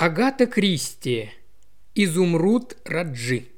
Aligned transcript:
Агата 0.00 0.46
Кристи. 0.46 1.32
Изумруд 1.96 2.76
Раджи. 2.84 3.48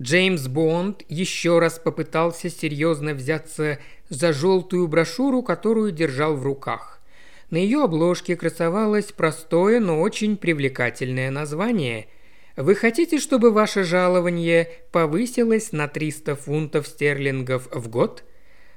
Джеймс 0.00 0.48
Бонд 0.48 1.02
еще 1.06 1.58
раз 1.58 1.78
попытался 1.78 2.48
серьезно 2.48 3.12
взяться 3.12 3.78
за 4.08 4.32
желтую 4.32 4.88
брошюру, 4.88 5.42
которую 5.42 5.92
держал 5.92 6.34
в 6.34 6.44
руках. 6.44 7.02
На 7.50 7.58
ее 7.58 7.84
обложке 7.84 8.36
красовалось 8.36 9.12
простое, 9.12 9.80
но 9.80 10.00
очень 10.00 10.38
привлекательное 10.38 11.30
название 11.30 12.06
«Вы 12.56 12.74
хотите, 12.74 13.18
чтобы 13.18 13.50
ваше 13.50 13.84
жалование 13.84 14.66
повысилось 14.92 15.72
на 15.72 15.88
300 15.88 16.36
фунтов 16.36 16.86
стерлингов 16.86 17.68
в 17.70 17.90
год?» 17.90 18.24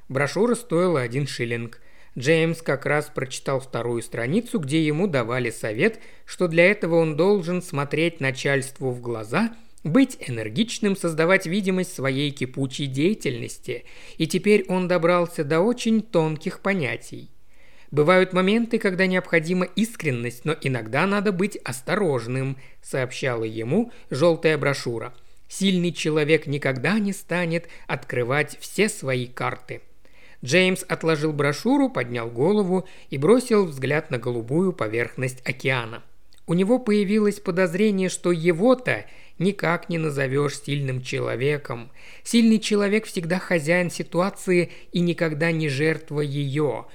Брошюра 0.09 0.55
стоила 0.55 0.99
один 0.99 1.27
шиллинг. 1.27 1.79
Джеймс 2.17 2.61
как 2.61 2.85
раз 2.85 3.11
прочитал 3.13 3.59
вторую 3.59 4.01
страницу, 4.03 4.59
где 4.59 4.85
ему 4.85 5.07
давали 5.07 5.49
совет, 5.49 5.99
что 6.25 6.47
для 6.47 6.65
этого 6.69 6.95
он 6.95 7.17
должен 7.17 7.61
смотреть 7.61 8.19
начальству 8.19 8.91
в 8.91 9.01
глаза, 9.01 9.55
быть 9.83 10.17
энергичным, 10.19 10.95
создавать 10.95 11.45
видимость 11.45 11.93
своей 11.93 12.31
кипучей 12.31 12.85
деятельности. 12.85 13.85
И 14.17 14.27
теперь 14.27 14.65
он 14.67 14.87
добрался 14.87 15.43
до 15.43 15.59
очень 15.59 16.01
тонких 16.01 16.61
понятий. 16.61 17.29
Бывают 17.91 18.33
моменты, 18.33 18.79
когда 18.79 19.05
необходима 19.05 19.65
искренность, 19.65 20.45
но 20.45 20.55
иногда 20.61 21.05
надо 21.05 21.31
быть 21.31 21.57
осторожным, 21.57 22.57
сообщала 22.81 23.43
ему 23.43 23.91
желтая 24.09 24.57
брошюра. 24.57 25.13
Сильный 25.47 25.91
человек 25.91 26.47
никогда 26.47 26.97
не 26.97 27.13
станет 27.13 27.67
открывать 27.85 28.57
все 28.59 28.89
свои 28.89 29.27
карты. 29.27 29.81
Джеймс 30.43 30.83
отложил 30.87 31.31
брошюру, 31.31 31.89
поднял 31.89 32.29
голову 32.29 32.87
и 33.09 33.17
бросил 33.17 33.65
взгляд 33.65 34.11
на 34.11 34.17
голубую 34.17 34.73
поверхность 34.73 35.41
океана. 35.47 36.03
У 36.45 36.53
него 36.53 36.79
появилось 36.79 37.39
подозрение, 37.39 38.09
что 38.09 38.31
его-то 38.31 39.05
никак 39.39 39.87
не 39.87 39.97
назовешь 39.97 40.61
сильным 40.61 41.01
человеком. 41.01 41.89
Сильный 42.23 42.59
человек 42.59 43.05
всегда 43.05 43.39
хозяин 43.39 43.89
ситуации 43.89 44.71
и 44.91 44.99
никогда 44.99 45.51
не 45.51 45.69
жертва 45.69 46.19
ее. 46.19 46.85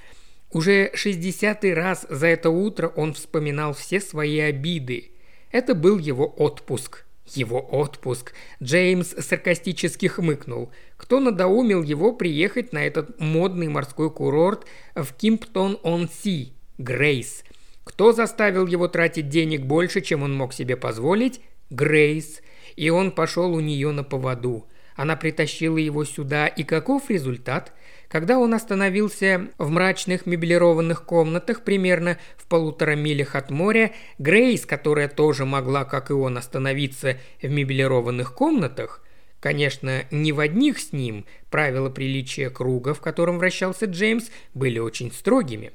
Уже 0.51 0.91
шестьдесятый 0.93 1.73
раз 1.73 2.05
за 2.09 2.27
это 2.27 2.51
утро 2.51 2.87
он 2.95 3.13
вспоминал 3.13 3.73
все 3.73 3.99
свои 3.99 4.39
обиды. 4.39 5.11
Это 5.51 5.73
был 5.73 5.97
его 5.97 6.27
отпуск– 6.27 7.05
его 7.37 7.59
отпуск. 7.59 8.33
Джеймс 8.61 9.15
саркастически 9.17 10.07
хмыкнул. 10.07 10.71
Кто 10.97 11.19
надоумил 11.19 11.83
его 11.83 12.13
приехать 12.13 12.73
на 12.73 12.85
этот 12.85 13.19
модный 13.19 13.67
морской 13.67 14.11
курорт 14.11 14.65
в 14.95 15.13
Кимптон-он-Си? 15.13 16.53
Грейс. 16.77 17.43
Кто 17.83 18.13
заставил 18.13 18.67
его 18.67 18.87
тратить 18.87 19.29
денег 19.29 19.61
больше, 19.61 20.01
чем 20.01 20.23
он 20.23 20.35
мог 20.35 20.53
себе 20.53 20.77
позволить? 20.77 21.41
Грейс. 21.69 22.41
И 22.75 22.89
он 22.89 23.11
пошел 23.11 23.53
у 23.53 23.59
нее 23.59 23.91
на 23.91 24.03
поводу. 24.03 24.67
Она 24.95 25.15
притащила 25.15 25.77
его 25.77 26.05
сюда, 26.05 26.47
и 26.47 26.63
каков 26.63 27.09
результат? 27.09 27.73
Когда 28.09 28.39
он 28.39 28.55
остановился 28.55 29.49
в 29.59 29.69
мрачных 29.69 30.25
меблированных 30.25 31.03
комнатах 31.05 31.61
примерно 31.61 32.17
в 32.37 32.47
полутора 32.47 32.95
милях 32.95 33.35
от 33.35 33.51
моря, 33.51 33.91
Грейс, 34.17 34.65
которая 34.65 35.07
тоже 35.07 35.45
могла, 35.45 35.85
как 35.85 36.09
и 36.09 36.13
он, 36.13 36.37
остановиться 36.37 37.17
в 37.41 37.47
меблированных 37.47 38.33
комнатах, 38.33 39.03
Конечно, 39.39 40.03
не 40.11 40.33
в 40.33 40.41
одних 40.41 40.79
с 40.79 40.91
ним 40.91 41.25
правила 41.49 41.89
приличия 41.89 42.49
круга, 42.49 42.93
в 42.93 42.99
котором 42.99 43.37
вращался 43.37 43.85
Джеймс, 43.85 44.25
были 44.53 44.79
очень 44.79 45.13
строгими. 45.13 45.71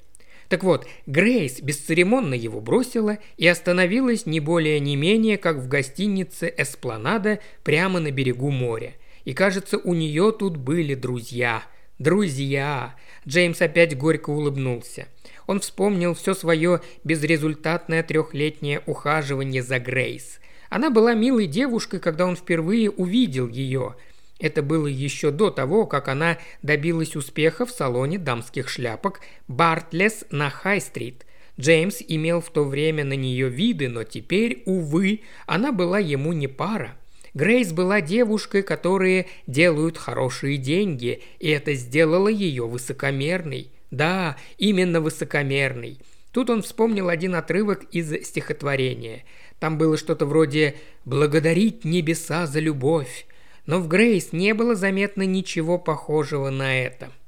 Так 0.50 0.62
вот, 0.64 0.86
Грейс 1.06 1.62
бесцеремонно 1.62 2.34
его 2.34 2.60
бросила 2.60 3.16
и 3.38 3.48
остановилась 3.48 4.26
не 4.26 4.40
более 4.40 4.80
не 4.80 4.96
менее, 4.96 5.38
как 5.38 5.56
в 5.56 5.68
гостинице 5.68 6.52
«Эспланада» 6.58 7.40
прямо 7.62 8.00
на 8.00 8.10
берегу 8.10 8.50
моря. 8.50 8.92
И 9.24 9.32
кажется, 9.32 9.78
у 9.78 9.94
нее 9.94 10.30
тут 10.38 10.58
были 10.58 10.94
друзья– 10.94 11.62
«Друзья!» 12.04 12.96
Джеймс 13.26 13.62
опять 13.62 13.96
горько 13.96 14.28
улыбнулся. 14.28 15.08
Он 15.46 15.58
вспомнил 15.58 16.12
все 16.12 16.34
свое 16.34 16.82
безрезультатное 17.02 18.02
трехлетнее 18.02 18.82
ухаживание 18.84 19.62
за 19.62 19.78
Грейс. 19.78 20.38
Она 20.68 20.90
была 20.90 21.14
милой 21.14 21.46
девушкой, 21.46 22.00
когда 22.00 22.26
он 22.26 22.36
впервые 22.36 22.90
увидел 22.90 23.48
ее. 23.48 23.94
Это 24.38 24.62
было 24.62 24.86
еще 24.86 25.30
до 25.30 25.48
того, 25.48 25.86
как 25.86 26.08
она 26.08 26.36
добилась 26.60 27.16
успеха 27.16 27.64
в 27.64 27.70
салоне 27.70 28.18
дамских 28.18 28.68
шляпок 28.68 29.20
«Бартлес» 29.48 30.26
на 30.30 30.50
Хай-стрит. 30.50 31.24
Джеймс 31.58 32.02
имел 32.06 32.42
в 32.42 32.50
то 32.50 32.64
время 32.64 33.04
на 33.04 33.14
нее 33.14 33.48
виды, 33.48 33.88
но 33.88 34.04
теперь, 34.04 34.62
увы, 34.66 35.22
она 35.46 35.72
была 35.72 36.00
ему 36.00 36.34
не 36.34 36.48
пара. 36.48 36.98
Грейс 37.34 37.72
была 37.72 38.00
девушкой, 38.00 38.62
которые 38.62 39.26
делают 39.48 39.98
хорошие 39.98 40.56
деньги, 40.56 41.22
и 41.40 41.48
это 41.48 41.74
сделало 41.74 42.28
ее 42.28 42.66
высокомерной. 42.66 43.72
Да, 43.90 44.36
именно 44.56 45.00
высокомерной. 45.00 45.98
Тут 46.32 46.50
он 46.50 46.62
вспомнил 46.62 47.08
один 47.08 47.34
отрывок 47.34 47.84
из 47.92 48.12
стихотворения. 48.26 49.24
Там 49.58 49.78
было 49.78 49.96
что-то 49.96 50.26
вроде 50.26 50.76
«благодарить 51.04 51.84
небеса 51.84 52.46
за 52.46 52.60
любовь». 52.60 53.26
Но 53.66 53.80
в 53.80 53.88
Грейс 53.88 54.32
не 54.32 54.52
было 54.52 54.74
заметно 54.74 55.22
ничего 55.22 55.78
похожего 55.78 56.50
на 56.50 56.84
это– 56.84 57.10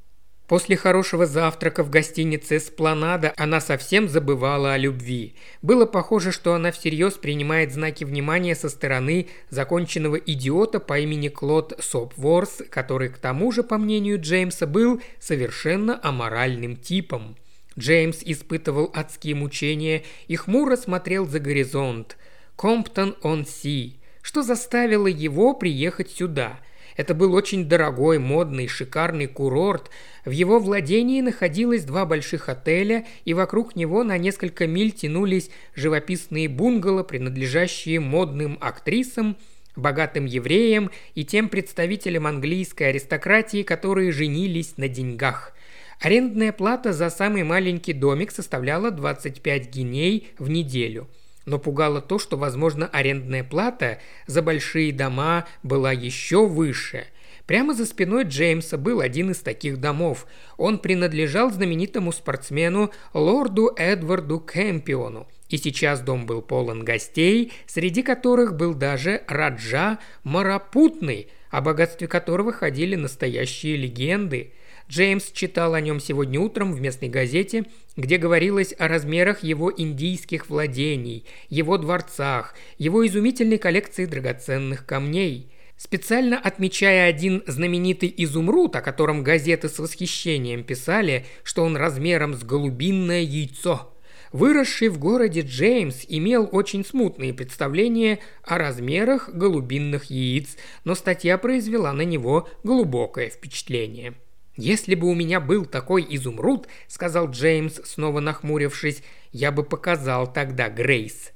После 0.49 0.77
хорошего 0.77 1.27
завтрака 1.27 1.83
в 1.83 1.91
гостинице 1.91 2.61
«Спланада» 2.61 3.35
она 3.37 3.61
совсем 3.61 4.09
забывала 4.09 4.75
о 4.75 4.79
любви. 4.79 5.35
Было 5.61 5.87
похоже, 5.87 6.31
что 6.31 6.55
она 6.55 6.71
всерьез 6.71 7.15
принимает 7.15 7.73
знаки 7.73 8.05
внимания 8.05 8.55
со 8.55 8.69
стороны 8.69 9.27
законченного 9.51 10.17
идиота 10.17 10.79
по 10.79 11.01
имени 11.01 11.29
Клод 11.29 11.73
Сопворс, 11.81 12.63
который, 12.71 13.09
к 13.09 13.19
тому 13.19 13.51
же, 13.51 13.65
по 13.65 13.77
мнению 13.77 14.21
Джеймса, 14.21 14.69
был 14.69 15.03
совершенно 15.19 15.99
аморальным 16.01 16.77
типом. 16.77 17.37
Джеймс 17.77 18.19
испытывал 18.23 18.93
адские 18.95 19.35
мучения 19.35 20.05
и 20.29 20.37
хмуро 20.37 20.77
смотрел 20.77 21.27
за 21.27 21.41
горизонт. 21.41 22.17
Комптон-он-Си. 22.55 23.97
Что 24.23 24.43
заставило 24.43 25.09
его 25.09 25.55
приехать 25.55 26.11
сюда– 26.11 26.61
это 26.97 27.15
был 27.15 27.35
очень 27.35 27.69
дорогой, 27.69 28.19
модный, 28.19 28.69
шикарный 28.69 29.27
курорт. 29.27 29.91
В 30.25 30.31
его 30.31 30.59
владении 30.59 31.21
находилось 31.21 31.85
два 31.85 32.07
больших 32.07 32.49
отеля, 32.49 33.05
и 33.25 33.35
вокруг 33.35 33.77
него 33.77 34.03
на 34.03 34.17
несколько 34.19 34.67
миль 34.67 34.93
тянулись 34.93 35.51
живописные 35.75 36.49
бунгало, 36.49 37.03
принадлежащие 37.03 38.01
модным 38.01 38.57
актрисам, 38.61 39.37
богатым 39.77 40.25
евреям 40.25 40.91
и 41.15 41.25
тем 41.25 41.49
представителям 41.51 42.27
английской 42.27 42.85
аристократии, 42.85 43.63
которые 43.63 44.11
женились 44.11 44.79
на 44.79 44.89
деньгах. 44.89 45.53
Арендная 46.01 46.53
плата 46.53 46.93
за 46.93 47.11
самый 47.11 47.43
маленький 47.43 47.93
домик 47.93 48.31
составляла 48.31 48.91
25 48.91 49.71
гиней 49.71 50.29
в 50.39 50.49
неделю– 50.49 51.09
но 51.47 51.59
пугало 51.59 52.03
то, 52.03 52.19
что, 52.19 52.37
возможно, 52.37 52.89
арендная 52.93 53.45
плата 53.45 53.99
за 54.27 54.43
большие 54.43 54.93
дома 54.93 55.47
была 55.63 55.93
еще 55.93 56.47
выше. 56.47 57.07
Прямо 57.47 57.75
за 57.75 57.87
спиной 57.87 58.25
Джеймса 58.25 58.77
был 58.77 59.01
один 59.01 59.31
из 59.31 59.39
таких 59.39 59.81
домов. 59.81 60.27
Он 60.57 60.79
принадлежал 60.79 61.51
знаменитому 61.51 62.13
спортсмену 62.13 62.91
лорду 63.15 63.73
Эдварду 63.77 64.41
Кэмпиону. 64.41 65.29
И 65.49 65.57
сейчас 65.59 66.01
дом 66.01 66.27
был 66.27 66.43
полон 66.43 66.85
гостей, 66.85 67.53
среди 67.67 68.03
которых 68.03 68.57
был 68.57 68.75
даже 68.75 69.23
Раджа 69.29 70.01
Марапутный, 70.25 71.29
о 71.51 71.61
богатстве 71.61 72.09
которого 72.09 72.53
ходили 72.53 72.97
настоящие 72.97 73.77
легенды– 73.77 74.53
Джеймс 74.89 75.33
читал 75.33 75.75
о 75.75 75.81
нем 75.81 75.99
сегодня 75.99 76.41
утром 76.41 76.73
в 76.73 76.81
местной 76.81 77.09
газете, 77.09 77.65
где 77.97 78.19
говорилось 78.19 78.75
о 78.79 78.87
размерах 78.87 79.43
его 79.43 79.73
индийских 79.77 80.49
владений, 80.49 81.25
его 81.49 81.77
дворцах, 81.77 82.55
его 82.79 83.05
изумительной 83.07 83.59
коллекции 83.59 84.05
драгоценных 84.05 84.87
камней. 84.87 85.51
Специально 85.77 86.39
отмечая 86.39 87.09
один 87.09 87.43
знаменитый 87.47 88.13
изумруд, 88.17 88.77
о 88.77 88.81
котором 88.81 89.25
газеты 89.25 89.69
с 89.69 89.79
восхищением 89.79 90.63
писали, 90.63 91.27
что 91.43 91.65
он 91.65 91.77
размером 91.77 92.35
с 92.35 92.45
голубинное 92.45 93.23
яйцо. 93.23 93.93
Выросший 94.33 94.89
в 94.89 94.99
городе 94.99 95.41
Джеймс 95.41 96.05
имел 96.09 96.49
очень 96.53 96.85
смутные 96.85 97.35
представления 97.35 98.21
о 98.43 98.57
размерах 98.59 99.31
голубинных 99.31 100.07
яиц, 100.07 100.57
но 100.85 100.95
статья 100.95 101.39
произвела 101.39 101.93
на 101.93 102.03
него 102.03 102.49
глубокое 102.63 103.31
впечатление. 103.31 104.15
«Если 104.57 104.95
бы 104.95 105.09
у 105.09 105.15
меня 105.15 105.41
был 105.41 105.67
такой 105.67 106.07
изумруд»,— 106.09 106.67
сказал 106.89 107.31
Джеймс, 107.31 107.81
снова 107.85 108.21
нахмурившись,— 108.21 109.03
«я 109.33 109.53
бы 109.53 109.63
показал 109.63 110.33
тогда 110.33 110.69
Грейс». 110.69 111.33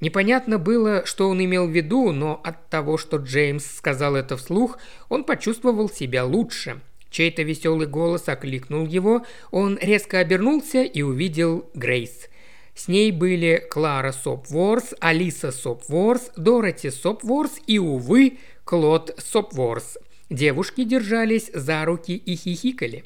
Непонятно 0.00 0.58
было, 0.58 1.06
что 1.06 1.28
он 1.28 1.44
имел 1.44 1.68
в 1.68 1.70
виду, 1.70 2.10
но 2.10 2.40
от 2.42 2.68
того, 2.70 2.98
что 2.98 3.18
Джеймс 3.18 3.64
сказал 3.64 4.16
это 4.16 4.36
вслух, 4.36 4.78
он 5.08 5.22
почувствовал 5.22 5.88
себя 5.88 6.24
лучше. 6.24 6.80
Чей-то 7.08 7.42
веселый 7.42 7.86
голос 7.86 8.28
окликнул 8.28 8.86
его, 8.86 9.24
он 9.52 9.78
резко 9.80 10.18
обернулся 10.18 10.82
и 10.82 11.02
увидел 11.02 11.70
Грейс. 11.74 12.28
С 12.74 12.88
ней 12.88 13.12
были 13.12 13.64
Клара 13.70 14.12
Сопворс, 14.12 14.94
Алиса 14.98 15.52
Сопворс, 15.52 16.30
Дороти 16.36 16.90
Сопворс 16.90 17.60
и, 17.66 17.78
увы, 17.78 18.38
Клод 18.64 19.14
Сопворс. 19.18 19.98
Девушки 20.32 20.84
держались 20.84 21.50
за 21.52 21.84
руки 21.84 22.16
и 22.16 22.36
хихикали. 22.36 23.04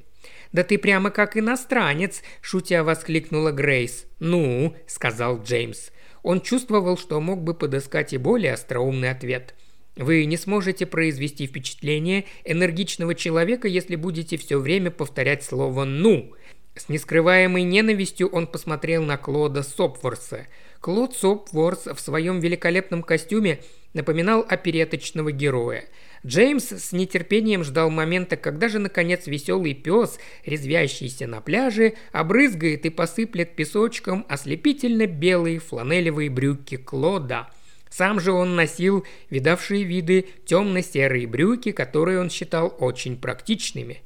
«Да 0.53 0.63
ты 0.63 0.79
прямо 0.79 1.11
как 1.11 1.37
иностранец!»– 1.37 2.23
шутя 2.41 2.85
воскликнула 2.85 3.51
Грейс. 3.51 4.07
«Ну»,– 4.21 4.77
сказал 4.87 5.43
Джеймс. 5.43 5.91
Он 6.23 6.41
чувствовал, 6.41 6.97
что 6.97 7.21
мог 7.21 7.43
бы 7.43 7.55
подыскать 7.55 8.13
и 8.13 8.17
более 8.17 8.53
остроумный 8.53 9.11
ответ. 9.11 9.57
«Вы 9.97 10.25
не 10.25 10.37
сможете 10.37 10.87
произвести 10.87 11.49
впечатление 11.49 12.27
энергичного 12.45 13.17
человека, 13.17 13.67
если 13.67 13.97
будете 13.97 14.37
все 14.37 14.61
время 14.61 14.93
повторять 14.93 15.43
слово 15.43 15.83
«ну». 15.83 16.33
С 16.77 16.89
нескрываемой 16.89 17.65
ненавистью 17.65 18.29
он 18.29 18.47
посмотрел 18.47 19.03
на 19.03 19.17
Клода 19.17 19.65
Сопворса. 19.65 20.47
Клод 20.79 21.17
Сопворс 21.17 21.87
в 21.87 21.99
своем 21.99 22.39
великолепном 22.39 23.03
костюме 23.03 23.59
напоминал 23.95 24.47
опереточного 24.49 25.33
героя– 25.33 25.87
Джеймс 26.27 26.73
с 26.73 26.91
нетерпением 26.91 27.63
ждал 27.63 27.89
момента, 27.89 28.37
когда 28.37 28.69
же, 28.69 28.81
наконец, 28.81 29.29
веселый 29.29 29.75
пес, 29.75 30.19
резвящийся 30.45 31.29
на 31.29 31.41
пляже, 31.41 31.95
обрызгает 32.11 32.85
и 32.85 32.91
посыплет 32.91 33.55
песочком 33.55 34.27
ослепительно 34.29 35.07
белые 35.07 35.61
фланелевые 35.61 36.29
брюки 36.29 36.79
Клода. 36.79 37.49
Сам 37.91 38.19
же 38.19 38.33
он 38.33 38.57
носил 38.57 39.07
видавшие 39.31 39.85
виды 39.85 40.27
темно-серые 40.47 41.29
брюки, 41.29 41.71
которые 41.71 42.21
он 42.21 42.29
считал 42.29 42.75
очень 42.81 43.17
практичными. 43.17 44.03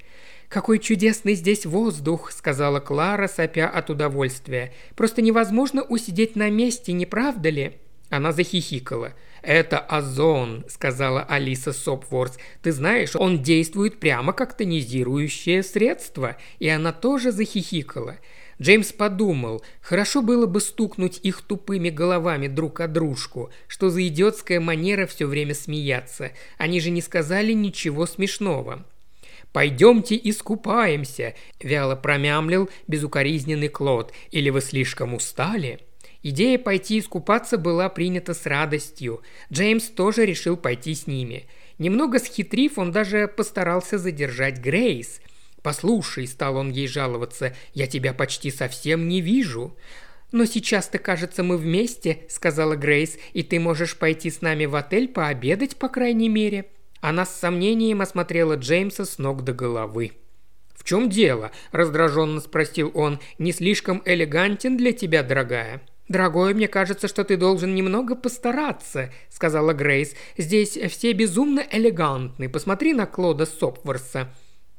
«Какой 0.50 0.78
чудесный 0.78 1.34
здесь 1.34 1.64
воздух!»– 1.64 2.32
сказала 2.32 2.80
Клара, 2.80 3.28
сопя 3.28 3.68
от 3.68 3.88
удовольствия. 3.88 4.74
«Просто 4.94 5.22
невозможно 5.22 5.82
усидеть 5.82 6.36
на 6.36 6.50
месте, 6.50 6.92
не 6.92 7.06
правда 7.06 7.48
ли?» 7.48 7.78
Она 8.10 8.32
захихикала– 8.32 9.14
«Это 9.42 9.78
озон»,– 9.78 10.64
сказала 10.68 11.22
Алиса 11.22 11.72
Сопворс. 11.72 12.38
«Ты 12.62 12.72
знаешь, 12.72 13.16
он 13.16 13.42
действует 13.42 13.98
прямо 13.98 14.32
как 14.32 14.56
тонизирующее 14.56 15.62
средство». 15.62 16.36
И 16.58 16.68
она 16.68 16.92
тоже 16.92 17.32
захихикала. 17.32 18.18
Джеймс 18.60 18.92
подумал, 18.92 19.62
хорошо 19.80 20.20
было 20.20 20.46
бы 20.46 20.60
стукнуть 20.60 21.18
их 21.22 21.40
тупыми 21.40 21.88
головами 21.88 22.46
друг 22.46 22.80
о 22.80 22.88
дружку, 22.88 23.50
что 23.66 23.88
за 23.88 24.06
идиотская 24.06 24.60
манера 24.60 25.06
все 25.06 25.26
время 25.26 25.54
смеяться. 25.54 26.32
Они 26.58 26.78
же 26.80 26.90
не 26.90 27.00
сказали 27.00 27.52
ничего 27.52 28.04
смешного. 28.04 28.84
«Пойдемте 29.52 30.20
искупаемся»,– 30.22 31.34
вяло 31.60 31.96
промямлил 31.96 32.70
безукоризненный 32.86 33.68
Клод. 33.68 34.12
«Или 34.30 34.50
вы 34.50 34.60
слишком 34.60 35.14
устали?» 35.14 35.80
Идея 36.22 36.58
пойти 36.58 36.98
искупаться 36.98 37.56
была 37.56 37.88
принята 37.88 38.34
с 38.34 38.44
радостью. 38.44 39.22
Джеймс 39.50 39.88
тоже 39.88 40.26
решил 40.26 40.56
пойти 40.56 40.94
с 40.94 41.06
ними. 41.06 41.46
Немного 41.78 42.18
схитрив, 42.18 42.78
он 42.78 42.92
даже 42.92 43.26
постарался 43.26 43.96
задержать 43.96 44.58
Грейс. 44.58 45.20
«Послушай»,– 45.62 46.26
стал 46.28 46.56
он 46.56 46.70
ей 46.70 46.88
жаловаться,– 46.88 47.54
«я 47.74 47.86
тебя 47.86 48.12
почти 48.12 48.50
совсем 48.50 49.08
не 49.08 49.20
вижу». 49.20 49.76
«Но 50.32 50.44
сейчас-то, 50.44 50.98
кажется, 50.98 51.42
мы 51.42 51.56
вместе»,– 51.56 52.20
сказала 52.28 52.76
Грейс,– 52.76 53.18
«и 53.32 53.42
ты 53.42 53.58
можешь 53.58 53.96
пойти 53.96 54.30
с 54.30 54.42
нами 54.42 54.66
в 54.66 54.76
отель 54.76 55.08
пообедать, 55.08 55.76
по 55.76 55.88
крайней 55.88 56.28
мере». 56.28 56.66
Она 57.00 57.24
с 57.26 57.34
сомнением 57.34 58.00
осмотрела 58.00 58.54
Джеймса 58.54 59.04
с 59.06 59.18
ног 59.18 59.42
до 59.42 59.52
головы. 59.52 60.12
«В 60.74 60.84
чем 60.84 61.08
дело?»– 61.08 61.50
раздраженно 61.72 62.40
спросил 62.40 62.90
он. 62.94 63.20
«Не 63.38 63.52
слишком 63.52 64.02
элегантен 64.04 64.76
для 64.76 64.92
тебя, 64.92 65.22
дорогая?» 65.22 65.82
«Дорогой, 66.10 66.54
мне 66.54 66.66
кажется, 66.66 67.06
что 67.06 67.22
ты 67.22 67.36
должен 67.36 67.72
немного 67.72 68.16
постараться»,– 68.16 69.12
сказала 69.28 69.72
Грейс. 69.72 70.16
«Здесь 70.36 70.76
все 70.90 71.12
безумно 71.12 71.64
элегантны. 71.70 72.48
Посмотри 72.48 72.92
на 72.94 73.06
Клода 73.06 73.46
Сопворса». 73.46 74.28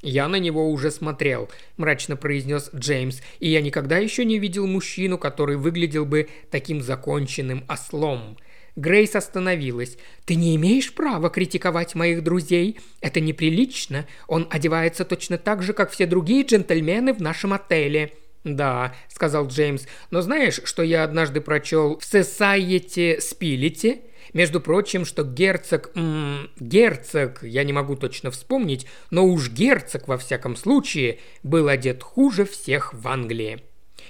«Я 0.02 0.28
на 0.28 0.36
него 0.36 0.70
уже 0.70 0.90
смотрел»,– 0.90 1.48
мрачно 1.78 2.16
произнес 2.16 2.68
Джеймс, 2.74 3.22
«и 3.40 3.48
я 3.48 3.62
никогда 3.62 3.96
еще 3.96 4.26
не 4.26 4.38
видел 4.38 4.66
мужчину, 4.66 5.16
который 5.16 5.56
выглядел 5.56 6.04
бы 6.04 6.28
таким 6.50 6.82
законченным 6.82 7.64
ослом». 7.66 8.36
Грейс 8.76 9.16
остановилась. 9.16 9.96
«Ты 10.26 10.34
не 10.34 10.54
имеешь 10.56 10.92
права 10.92 11.30
критиковать 11.30 11.94
моих 11.94 12.22
друзей. 12.22 12.78
Это 13.00 13.20
неприлично. 13.20 14.06
Он 14.28 14.46
одевается 14.50 15.06
точно 15.06 15.38
так 15.38 15.62
же, 15.62 15.72
как 15.72 15.92
все 15.92 16.04
другие 16.04 16.44
джентльмены 16.44 17.14
в 17.14 17.22
нашем 17.22 17.54
отеле». 17.54 18.12
«Да»,— 18.44 18.94
сказал 19.08 19.46
Джеймс,— 19.46 19.86
«но 20.10 20.20
знаешь, 20.20 20.60
что 20.64 20.82
я 20.82 21.04
однажды 21.04 21.40
прочел 21.40 21.98
в 21.98 22.02
Society 22.02 23.18
Spility?» 23.18 24.02
Между 24.32 24.60
прочим, 24.60 25.04
что 25.04 25.24
герцог... 25.24 25.90
М 25.94 26.04
-м, 26.04 26.50
герцог, 26.58 27.42
я 27.42 27.64
не 27.64 27.72
могу 27.72 27.96
точно 27.96 28.30
вспомнить, 28.30 28.86
но 29.10 29.26
уж 29.26 29.50
герцог, 29.50 30.08
во 30.08 30.16
всяком 30.16 30.56
случае, 30.56 31.18
был 31.42 31.68
одет 31.68 32.02
хуже 32.02 32.46
всех 32.46 32.94
в 32.94 33.06
Англии. 33.08 33.62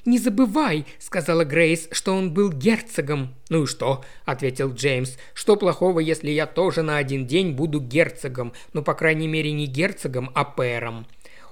«Не 0.05 0.19
забывай»,— 0.19 0.87
сказала 0.99 1.45
Грейс,— 1.45 1.89
«что 1.93 2.15
он 2.15 2.33
был 2.33 2.51
герцогом». 2.51 3.35
«Ну 3.49 3.65
и 3.65 3.67
что?»— 3.67 4.05
ответил 4.25 4.73
Джеймс. 4.73 5.17
«Что 5.35 5.57
плохого, 5.57 6.01
если 6.01 6.31
я 6.31 6.47
тоже 6.47 6.83
на 6.83 6.97
один 6.97 7.27
день 7.27 7.53
буду 7.53 7.81
герцогом? 7.81 8.53
Ну, 8.73 8.83
по 8.83 8.95
крайней 8.95 9.29
мере, 9.29 9.53
не 9.53 9.67
герцогом, 9.67 10.31
а 10.35 10.45
пэром». 10.45 11.07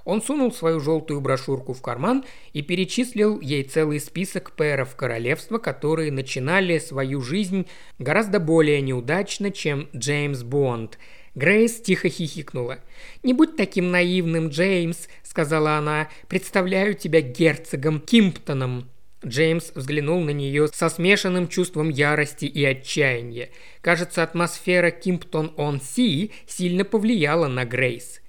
Он 0.05 0.21
сунул 0.21 0.51
свою 0.51 0.79
желтую 0.79 1.21
брошюрку 1.21 1.73
в 1.73 1.81
карман 1.81 2.23
и 2.53 2.61
перечислил 2.61 3.39
ей 3.39 3.63
целый 3.63 3.99
список 3.99 4.51
пэров 4.51 4.95
королевства, 4.95 5.57
которые 5.57 6.11
начинали 6.11 6.79
свою 6.79 7.21
жизнь 7.21 7.67
гораздо 7.99 8.39
более 8.39 8.81
неудачно, 8.81 9.51
чем 9.51 9.89
Джеймс 9.95 10.43
Бонд. 10.43 10.97
Грейс 11.33 11.79
тихо 11.79 12.09
хихикнула. 12.09 12.79
«Не 13.23 13.33
будь 13.33 13.55
таким 13.55 13.89
наивным, 13.91 14.49
Джеймс»,— 14.49 15.07
сказала 15.23 15.77
она. 15.77 16.09
«Представляю 16.27 16.93
тебя 16.93 17.21
герцогом 17.21 18.01
Кимптоном». 18.01 18.89
Джеймс 19.25 19.71
взглянул 19.75 20.21
на 20.21 20.31
нее 20.31 20.67
со 20.67 20.89
смешанным 20.89 21.47
чувством 21.47 21.89
ярости 21.89 22.45
и 22.45 22.65
отчаяния. 22.65 23.49
Кажется, 23.81 24.23
атмосфера 24.23 24.89
Кимптон-он-Си 24.89 26.31
сильно 26.47 26.83
повлияла 26.83 27.47
на 27.47 27.63
Грейс. 27.63 28.20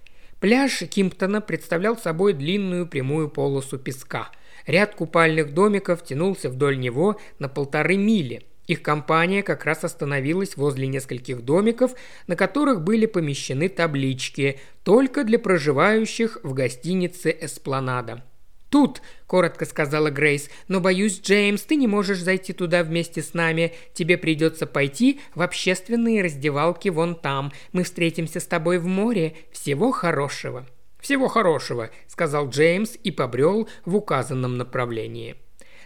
Пляж 0.43 0.83
Кимптона 0.91 1.41
представлял 1.41 1.97
собой 1.97 2.33
длинную 2.33 2.89
прямую 2.89 3.31
полосу 3.31 3.79
песка. 3.79 4.33
Ряд 4.67 4.97
купальных 4.97 5.55
домиков 5.55 6.03
тянулся 6.03 6.51
вдоль 6.51 6.81
него 6.81 7.21
на 7.39 7.49
полторы 7.49 7.97
мили. 7.97 8.43
Их 8.67 8.83
компания 8.83 9.45
как 9.45 9.65
раз 9.65 9.85
остановилась 9.85 10.57
возле 10.57 10.89
нескольких 10.89 11.43
домиков, 11.43 11.93
на 12.27 12.35
которых 12.35 12.83
были 12.83 13.07
помещены 13.07 13.69
таблички 13.69 14.59
«Только 14.83 15.23
для 15.23 15.39
проживающих 15.39 16.41
в 16.43 16.55
гостинице 16.55 17.31
«Эспланада». 17.41 18.25
«Тут»,– 18.73 19.03
коротко 19.27 19.67
сказала 19.67 20.09
Грейс,– 20.09 20.49
«но, 20.69 20.81
боюсь, 20.81 21.21
Джеймс, 21.21 21.61
ты 21.61 21.77
не 21.77 21.87
можешь 21.87 22.23
зайти 22.23 22.55
туда 22.55 22.83
вместе 22.83 23.21
с 23.21 23.35
нами. 23.35 23.75
Тебе 23.93 24.17
придется 24.17 24.67
пойти 24.67 25.21
в 25.35 25.43
общественные 25.43 26.23
раздевалки 26.23 26.89
вон 26.89 27.15
там. 27.15 27.53
Мы 27.73 27.83
встретимся 27.83 28.41
с 28.41 28.47
тобой 28.47 28.79
в 28.79 28.87
море. 28.87 29.35
Всего 29.53 29.91
хорошего». 29.93 30.67
«Всего 31.01 31.29
хорошего»,– 31.29 31.91
сказал 32.09 32.49
Джеймс 32.49 32.97
и 33.05 33.11
побрел 33.11 33.69
в 33.85 33.95
указанном 33.95 34.57
направлении. 34.57 35.37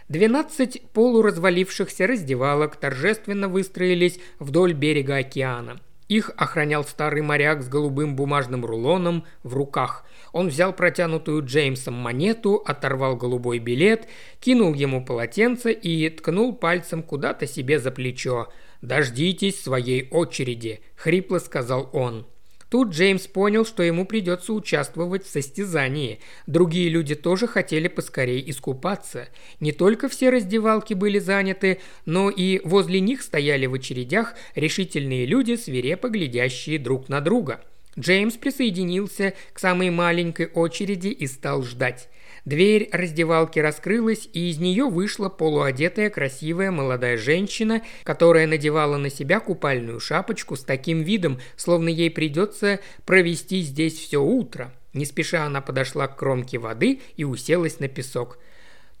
Двенадцать 0.07 0.81
полуразвалившихся 0.93 2.07
раздевалок 2.07 2.77
торжественно 2.77 3.49
выстроились 3.49 4.17
вдоль 4.39 4.71
берега 4.71 5.17
океана. 5.17 5.81
Их 6.07 6.31
охранял 6.37 6.85
старый 6.85 7.21
моряк 7.21 7.61
с 7.61 7.67
голубым 7.67 8.15
бумажным 8.15 8.65
рулоном 8.65 9.25
в 9.43 9.53
руках. 9.53 10.05
Он 10.31 10.47
взял 10.47 10.71
протянутую 10.71 11.43
Джеймсом 11.43 11.95
монету, 11.95 12.63
оторвал 12.65 13.17
голубой 13.17 13.59
билет, 13.59 14.07
кинул 14.39 14.73
ему 14.73 15.03
полотенце 15.03 15.73
и 15.73 16.09
ткнул 16.09 16.55
пальцем 16.55 17.03
куда-то 17.03 17.45
себе 17.45 17.79
за 17.79 17.91
плечо. 17.91 18.47
«Дождитесь 18.81 19.61
своей 19.61 20.07
очереди»,— 20.11 20.81
хрипло 20.95 21.39
сказал 21.39 21.89
он. 21.93 22.27
Тут 22.69 22.89
Джеймс 22.89 23.27
понял, 23.27 23.65
что 23.65 23.81
ему 23.81 24.05
придется 24.05 24.51
участвовать 24.51 25.25
в 25.25 25.29
состязании. 25.29 26.19
Другие 26.47 26.89
люди 26.89 27.15
тоже 27.15 27.47
хотели 27.47 27.87
поскорей 27.87 28.43
искупаться. 28.49 29.29
Не 29.61 29.71
только 29.71 30.09
все 30.09 30.29
раздевалки 30.29 30.93
были 30.93 31.19
заняты, 31.19 31.79
но 32.05 32.29
и 32.29 32.59
возле 32.65 32.99
них 32.99 33.21
стояли 33.21 33.67
в 33.67 33.73
очередях 33.73 34.33
решительные 34.55 35.25
люди, 35.25 35.55
свирепо 35.55 36.09
глядящие 36.09 36.77
друг 36.77 37.07
на 37.07 37.21
друга. 37.21 37.61
Джеймс 37.97 38.35
присоединился 38.35 39.33
к 39.53 39.59
самой 39.59 39.89
маленькой 39.89 40.47
очереди 40.47 41.07
и 41.07 41.25
стал 41.25 41.63
ждать. 41.63 42.09
Дверь 42.47 42.87
раздевалки 42.93 43.59
раскрылась, 43.59 44.29
и 44.31 44.49
из 44.49 44.57
нее 44.57 44.85
вышла 44.85 45.27
полуодетая 45.27 46.09
красивая 46.09 46.71
молодая 46.71 47.17
женщина, 47.17 47.81
которая 48.05 48.47
надевала 48.47 48.95
на 48.95 49.09
себя 49.09 49.41
купальную 49.41 49.99
шапочку 49.99 50.55
с 50.55 50.63
таким 50.63 51.01
видом, 51.01 51.41
словно 51.57 51.89
ей 51.89 52.09
придется 52.09 52.79
провести 53.05 53.59
здесь 53.59 53.99
все 53.99 54.23
утро. 54.23 54.73
Не 54.93 55.03
спеша 55.03 55.43
она 55.43 55.59
подошла 55.59 56.07
к 56.07 56.15
кромке 56.15 56.57
воды 56.57 57.01
и 57.17 57.25
уселась 57.25 57.81
на 57.81 57.89
песок. 57.89 58.39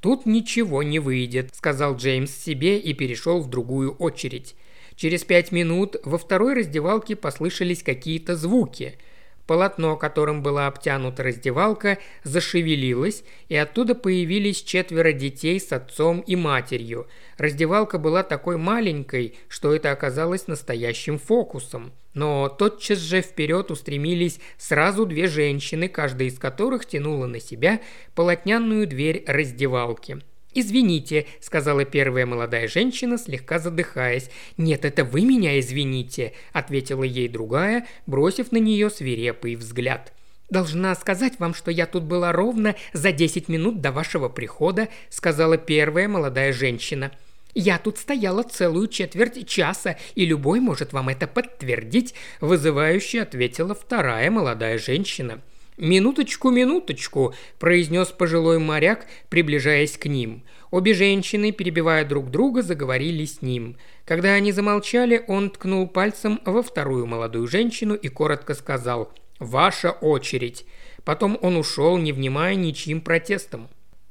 «Тут 0.01 0.25
ничего 0.25 0.83
не 0.83 0.99
выйдет»,– 0.99 1.51
сказал 1.55 1.95
Джеймс 1.95 2.35
себе 2.35 2.77
и 2.77 2.93
перешел 2.93 3.39
в 3.39 3.49
другую 3.49 3.93
очередь. 3.93 4.57
Через 4.97 5.23
пять 5.23 5.53
минут 5.53 5.95
во 6.03 6.17
второй 6.17 6.53
раздевалке 6.53 7.15
послышались 7.15 7.81
какие-то 7.81 8.35
звуки– 8.35 8.97
Полотно, 9.47 9.95
которым 9.95 10.43
была 10.43 10.67
обтянута 10.67 11.23
раздевалка, 11.23 11.99
зашевелилось, 12.23 13.23
и 13.47 13.55
оттуда 13.55 13.95
появились 13.95 14.61
четверо 14.61 15.13
детей 15.13 15.57
с 15.57 15.71
отцом 15.71 16.19
и 16.19 16.35
матерью. 16.35 17.07
Раздевалка 17.37 17.97
была 17.97 18.23
такой 18.23 18.57
маленькой, 18.57 19.35
что 19.47 19.73
это 19.73 19.91
оказалось 19.91 20.47
настоящим 20.47 21.17
фокусом. 21.17 21.93
Но 22.13 22.49
тотчас 22.49 22.97
же 22.97 23.21
вперед 23.21 23.71
устремились 23.71 24.41
сразу 24.57 25.05
две 25.05 25.27
женщины, 25.27 25.87
каждая 25.87 26.27
из 26.27 26.37
которых 26.37 26.85
тянула 26.85 27.25
на 27.25 27.39
себя 27.39 27.79
полотняную 28.15 28.85
дверь 28.85 29.23
раздевалки. 29.27 30.19
«Извините»,– 30.59 31.27
сказала 31.39 31.85
первая 31.85 32.25
молодая 32.25 32.67
женщина, 32.67 33.19
слегка 33.19 33.59
задыхаясь. 33.59 34.31
«Нет, 34.57 34.85
это 34.85 35.03
вы 35.03 35.21
меня 35.21 35.59
извините»,– 35.59 36.33
ответила 36.51 37.03
ей 37.03 37.27
другая, 37.27 37.85
бросив 38.07 38.51
на 38.51 38.57
нее 38.57 38.89
свирепый 38.89 39.55
взгляд. 39.55 40.13
«Должна 40.49 40.95
сказать 40.95 41.37
вам, 41.37 41.53
что 41.53 41.69
я 41.69 41.85
тут 41.85 42.05
была 42.05 42.31
ровно 42.31 42.75
за 42.91 43.11
десять 43.11 43.49
минут 43.49 43.81
до 43.81 43.91
вашего 43.91 44.29
прихода»,– 44.29 44.87
сказала 45.09 45.59
первая 45.59 46.07
молодая 46.07 46.51
женщина. 46.53 47.11
«Я 47.53 47.77
тут 47.77 47.99
стояла 47.99 48.41
целую 48.41 48.87
четверть 48.87 49.47
часа, 49.47 49.95
и 50.15 50.25
любой 50.25 50.59
может 50.59 50.91
вам 50.91 51.09
это 51.09 51.27
подтвердить»,– 51.27 52.15
вызывающе 52.41 53.21
ответила 53.21 53.75
вторая 53.75 54.31
молодая 54.31 54.79
женщина. 54.79 55.39
«Минуточку, 55.77 56.49
минуточку»,– 56.49 57.35
произнес 57.59 58.07
пожилой 58.07 58.57
моряк, 58.57 59.05
приближаясь 59.29 59.95
к 59.95 60.07
ним. 60.07 60.43
Обе 60.71 60.95
женщины, 60.95 61.51
перебивая 61.51 62.03
друг 62.03 62.31
друга, 62.31 62.63
заговорили 62.63 63.25
с 63.25 63.43
ним. 63.43 63.77
Когда 64.03 64.33
они 64.33 64.51
замолчали, 64.51 65.23
он 65.27 65.51
ткнул 65.51 65.87
пальцем 65.87 66.41
во 66.45 66.63
вторую 66.63 67.05
молодую 67.05 67.47
женщину 67.47 67.93
и 67.93 68.07
коротко 68.07 68.55
сказал 68.55 69.13
«Ваша 69.37 69.91
очередь». 69.91 70.65
Потом 71.05 71.37
он 71.41 71.55
ушел, 71.55 71.97
не 71.97 72.11
внимая 72.11 72.55
ничьим 72.55 72.99
протестам. 72.99 73.69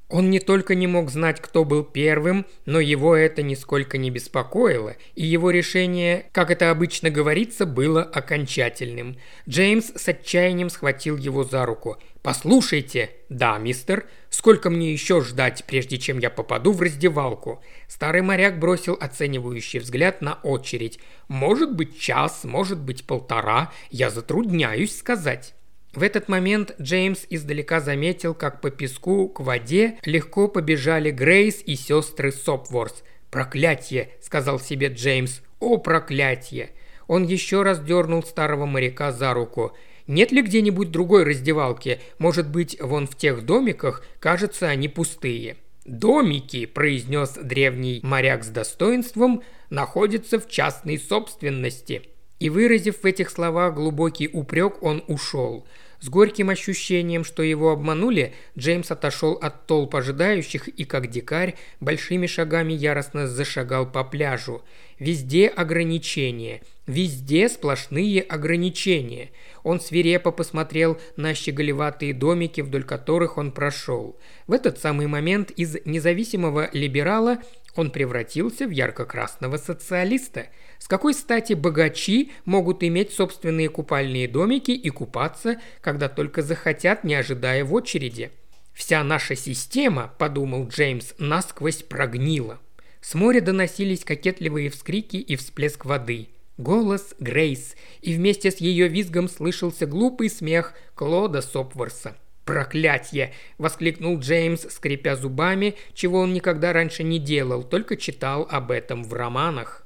Он 0.09 0.31
не 0.31 0.39
только 0.39 0.77
не 0.77 0.87
мог 0.87 1.11
знать, 1.11 1.41
кто 1.41 1.65
был 1.65 1.83
первым, 1.83 2.47
но 2.65 2.79
его 2.79 3.17
это 3.17 3.43
нисколько 3.43 3.99
не 3.99 4.11
беспокоило, 4.11 4.95
и 5.17 5.27
его 5.27 5.51
решение, 5.51 6.27
как 6.31 6.53
это 6.53 6.71
обычно 6.71 7.11
говорится, 7.11 7.67
было 7.67 8.05
окончательным. 8.05 9.17
Джеймс 9.49 9.93
с 9.97 10.09
отчаянием 10.09 10.71
схватил 10.71 11.17
его 11.17 11.43
за 11.43 11.67
руку. 11.67 11.97
«Послушайте!» 12.23 13.11
«Да, 13.29 13.59
мистер. 13.59 14.07
Сколько 14.31 14.71
мне 14.71 14.93
еще 14.93 15.21
ждать, 15.21 15.65
прежде 15.67 15.99
чем 15.99 16.21
я 16.21 16.31
попаду 16.31 16.71
в 16.71 16.81
раздевалку?» 16.81 17.61
Старый 17.89 18.23
моряк 18.23 18.61
бросил 18.61 18.97
оценивающий 19.01 19.81
взгляд 19.81 20.23
на 20.23 20.35
очередь. 20.45 21.01
«Может 21.27 21.75
быть 21.75 21.99
час, 21.99 22.45
может 22.45 22.79
быть 22.79 23.05
полтора. 23.07 23.73
Я 23.91 24.11
затрудняюсь 24.11 24.97
сказать». 24.97 25.56
В 25.97 26.03
этот 26.03 26.29
момент 26.29 26.75
Джеймс 26.79 27.25
издалека 27.31 27.81
заметил, 27.81 28.35
как 28.35 28.61
по 28.61 28.71
песку 28.71 29.29
к 29.31 29.41
воде 29.41 29.99
легко 30.05 30.47
побежали 30.47 31.11
Грейс 31.11 31.63
и 31.65 31.75
сестры 31.75 32.33
Сопворс. 32.33 33.03
«Проклятье!»– 33.31 34.11
сказал 34.21 34.61
себе 34.61 34.89
Джеймс. 34.89 35.41
«О, 35.59 35.79
проклятье!» 35.79 36.73
Он 37.07 37.25
еще 37.25 37.63
раз 37.63 37.81
дернул 37.81 38.23
старого 38.23 38.67
моряка 38.67 39.11
за 39.11 39.33
руку. 39.33 39.73
«Нет 40.07 40.33
ли 40.33 40.43
где-нибудь 40.43 40.91
другой 40.91 41.25
раздевалки? 41.25 41.99
Может 42.19 42.51
быть, 42.51 42.77
вон 42.79 43.07
в 43.07 43.17
тех 43.17 43.47
домиках? 43.47 44.05
Кажется, 44.21 44.69
они 44.69 44.89
пустые». 44.89 45.57
«Домики»,– 45.87 46.67
произнес 46.75 47.31
древний 47.31 48.01
моряк 48.03 48.45
с 48.45 48.49
достоинством,– 48.49 49.43
«находятся 49.71 50.39
в 50.41 50.47
частной 50.47 50.99
собственности». 50.99 52.03
И 52.39 52.51
выразив 52.51 53.03
в 53.03 53.07
этих 53.07 53.31
словах 53.31 53.75
глубокий 53.75 54.29
упрек, 54.29 54.83
он 54.83 55.03
ушел. 55.09 55.67
С 56.01 56.09
горьким 56.09 56.51
ощущением, 56.51 57.25
что 57.25 57.43
его 57.43 57.71
обманули, 57.71 58.35
Джеймс 58.57 58.91
отошел 58.91 59.33
от 59.33 59.67
толп 59.67 59.97
ожидающих 59.97 60.69
и, 60.69 60.85
как 60.85 61.09
дикарь, 61.09 61.55
большими 61.81 62.27
шагами 62.27 62.73
яростно 62.73 63.27
зашагал 63.27 63.91
по 63.91 64.05
пляжу. 64.05 64.63
Везде 64.99 65.49
ограничения, 65.49 66.63
везде 66.87 67.49
сплошные 67.49 68.23
ограничения. 68.23 69.31
Он 69.63 69.81
свирепо 69.81 70.33
посмотрел 70.33 70.99
на 71.17 71.35
щеголеватые 71.35 72.15
домики, 72.15 72.61
вдоль 72.61 72.85
которых 72.85 73.39
он 73.39 73.53
прошел. 73.53 74.17
В 74.47 74.53
этот 74.53 74.79
самый 74.79 75.07
момент 75.07 75.51
из 75.51 75.77
независимого 75.85 76.69
либерала 76.73 77.39
он 77.79 77.91
превратился 77.91 78.67
в 78.67 78.71
ярко-красного 78.71 79.57
социалиста. 79.57 80.47
С 80.79 80.89
какой 80.89 81.15
стати 81.15 81.55
богачи 81.55 82.33
могут 82.45 82.83
иметь 82.83 83.13
собственные 83.13 83.69
купальные 83.69 84.29
домики 84.29 84.71
и 84.71 84.91
купаться, 84.91 85.61
когда 85.81 86.09
только 86.09 86.43
захотят, 86.43 87.05
не 87.05 87.15
ожидая 87.15 87.65
в 87.65 87.73
очереди? 87.75 88.31
«Вся 88.73 89.03
наша 89.03 89.37
система»,– 89.37 90.13
подумал 90.19 90.69
Джеймс,– 90.69 91.15
насквозь 91.19 91.83
прогнила. 91.83 92.61
С 93.01 93.15
моря 93.15 93.41
доносились 93.41 94.05
кокетливые 94.05 94.69
вскрики 94.69 95.17
и 95.17 95.37
всплеск 95.37 95.87
воды. 95.87 96.29
Голос 96.59 97.15
Грейс, 97.19 97.75
и 98.03 98.13
вместе 98.13 98.51
с 98.51 98.59
ее 98.59 98.89
визгом 98.89 99.29
слышался 99.29 99.87
глупый 99.87 100.29
смех 100.29 100.75
Клода 100.95 101.41
Сопворса– 101.41 102.17
«Проклятье!»– 102.47 103.33
воскликнул 103.59 104.21
Джеймс, 104.21 104.63
скрипя 104.73 105.17
зубами, 105.17 105.75
чего 105.95 106.21
он 106.21 106.33
никогда 106.33 106.73
раньше 106.73 107.03
не 107.03 107.19
делал, 107.19 107.65
только 107.65 107.97
читал 107.97 108.47
об 108.49 108.71
этом 108.71 109.03
в 109.03 109.13
романах. 109.13 109.85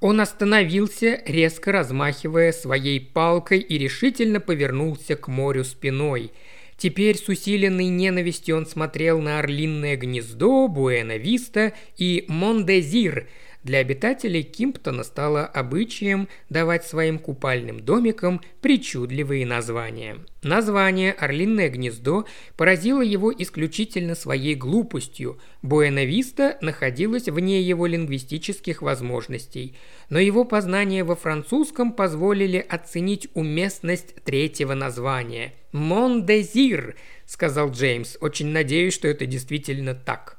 Он 0.00 0.22
остановился, 0.22 1.20
резко 1.26 1.70
размахивая 1.70 2.52
своей 2.52 2.98
палкой 2.98 3.58
и 3.58 3.76
решительно 3.76 4.40
повернулся 4.40 5.16
к 5.16 5.28
морю 5.28 5.64
спиной. 5.64 6.32
Теперь 6.78 7.18
с 7.18 7.28
усиленной 7.28 7.88
ненавистью 7.88 8.56
он 8.56 8.64
смотрел 8.64 9.20
на 9.20 9.40
Орлинное 9.40 9.96
гнездо, 9.96 10.66
Буэна-Виста 10.68 11.74
и 11.98 12.24
Мондезир– 12.28 13.28
для 13.64 13.78
обитателей 13.80 14.42
Кимптона 14.42 15.02
стало 15.02 15.44
обычаем 15.44 16.28
давать 16.48 16.86
своим 16.86 17.18
купальным 17.18 17.80
домикам 17.80 18.40
причудливые 18.60 19.44
названия. 19.44 20.18
Название 20.42 21.12
«Орлиное 21.12 21.68
гнездо» 21.68 22.24
поразило 22.56 23.02
его 23.02 23.32
исключительно 23.32 24.14
своей 24.14 24.54
глупостью. 24.54 25.38
Буэнависта 25.62 26.58
находилась 26.60 27.28
вне 27.28 27.60
его 27.60 27.86
лингвистических 27.86 28.80
возможностей, 28.80 29.76
но 30.08 30.20
его 30.20 30.44
познания 30.44 31.02
во 31.02 31.16
французском 31.16 31.92
позволили 31.92 32.58
оценить 32.58 33.28
уместность 33.34 34.14
третьего 34.24 34.74
названия. 34.74 35.54
«Мондезир»,— 35.72 36.94
сказал 37.26 37.72
Джеймс,— 37.72 38.16
«очень 38.20 38.46
надеюсь, 38.46 38.94
что 38.94 39.08
это 39.08 39.26
действительно 39.26 39.94
так». 39.94 40.37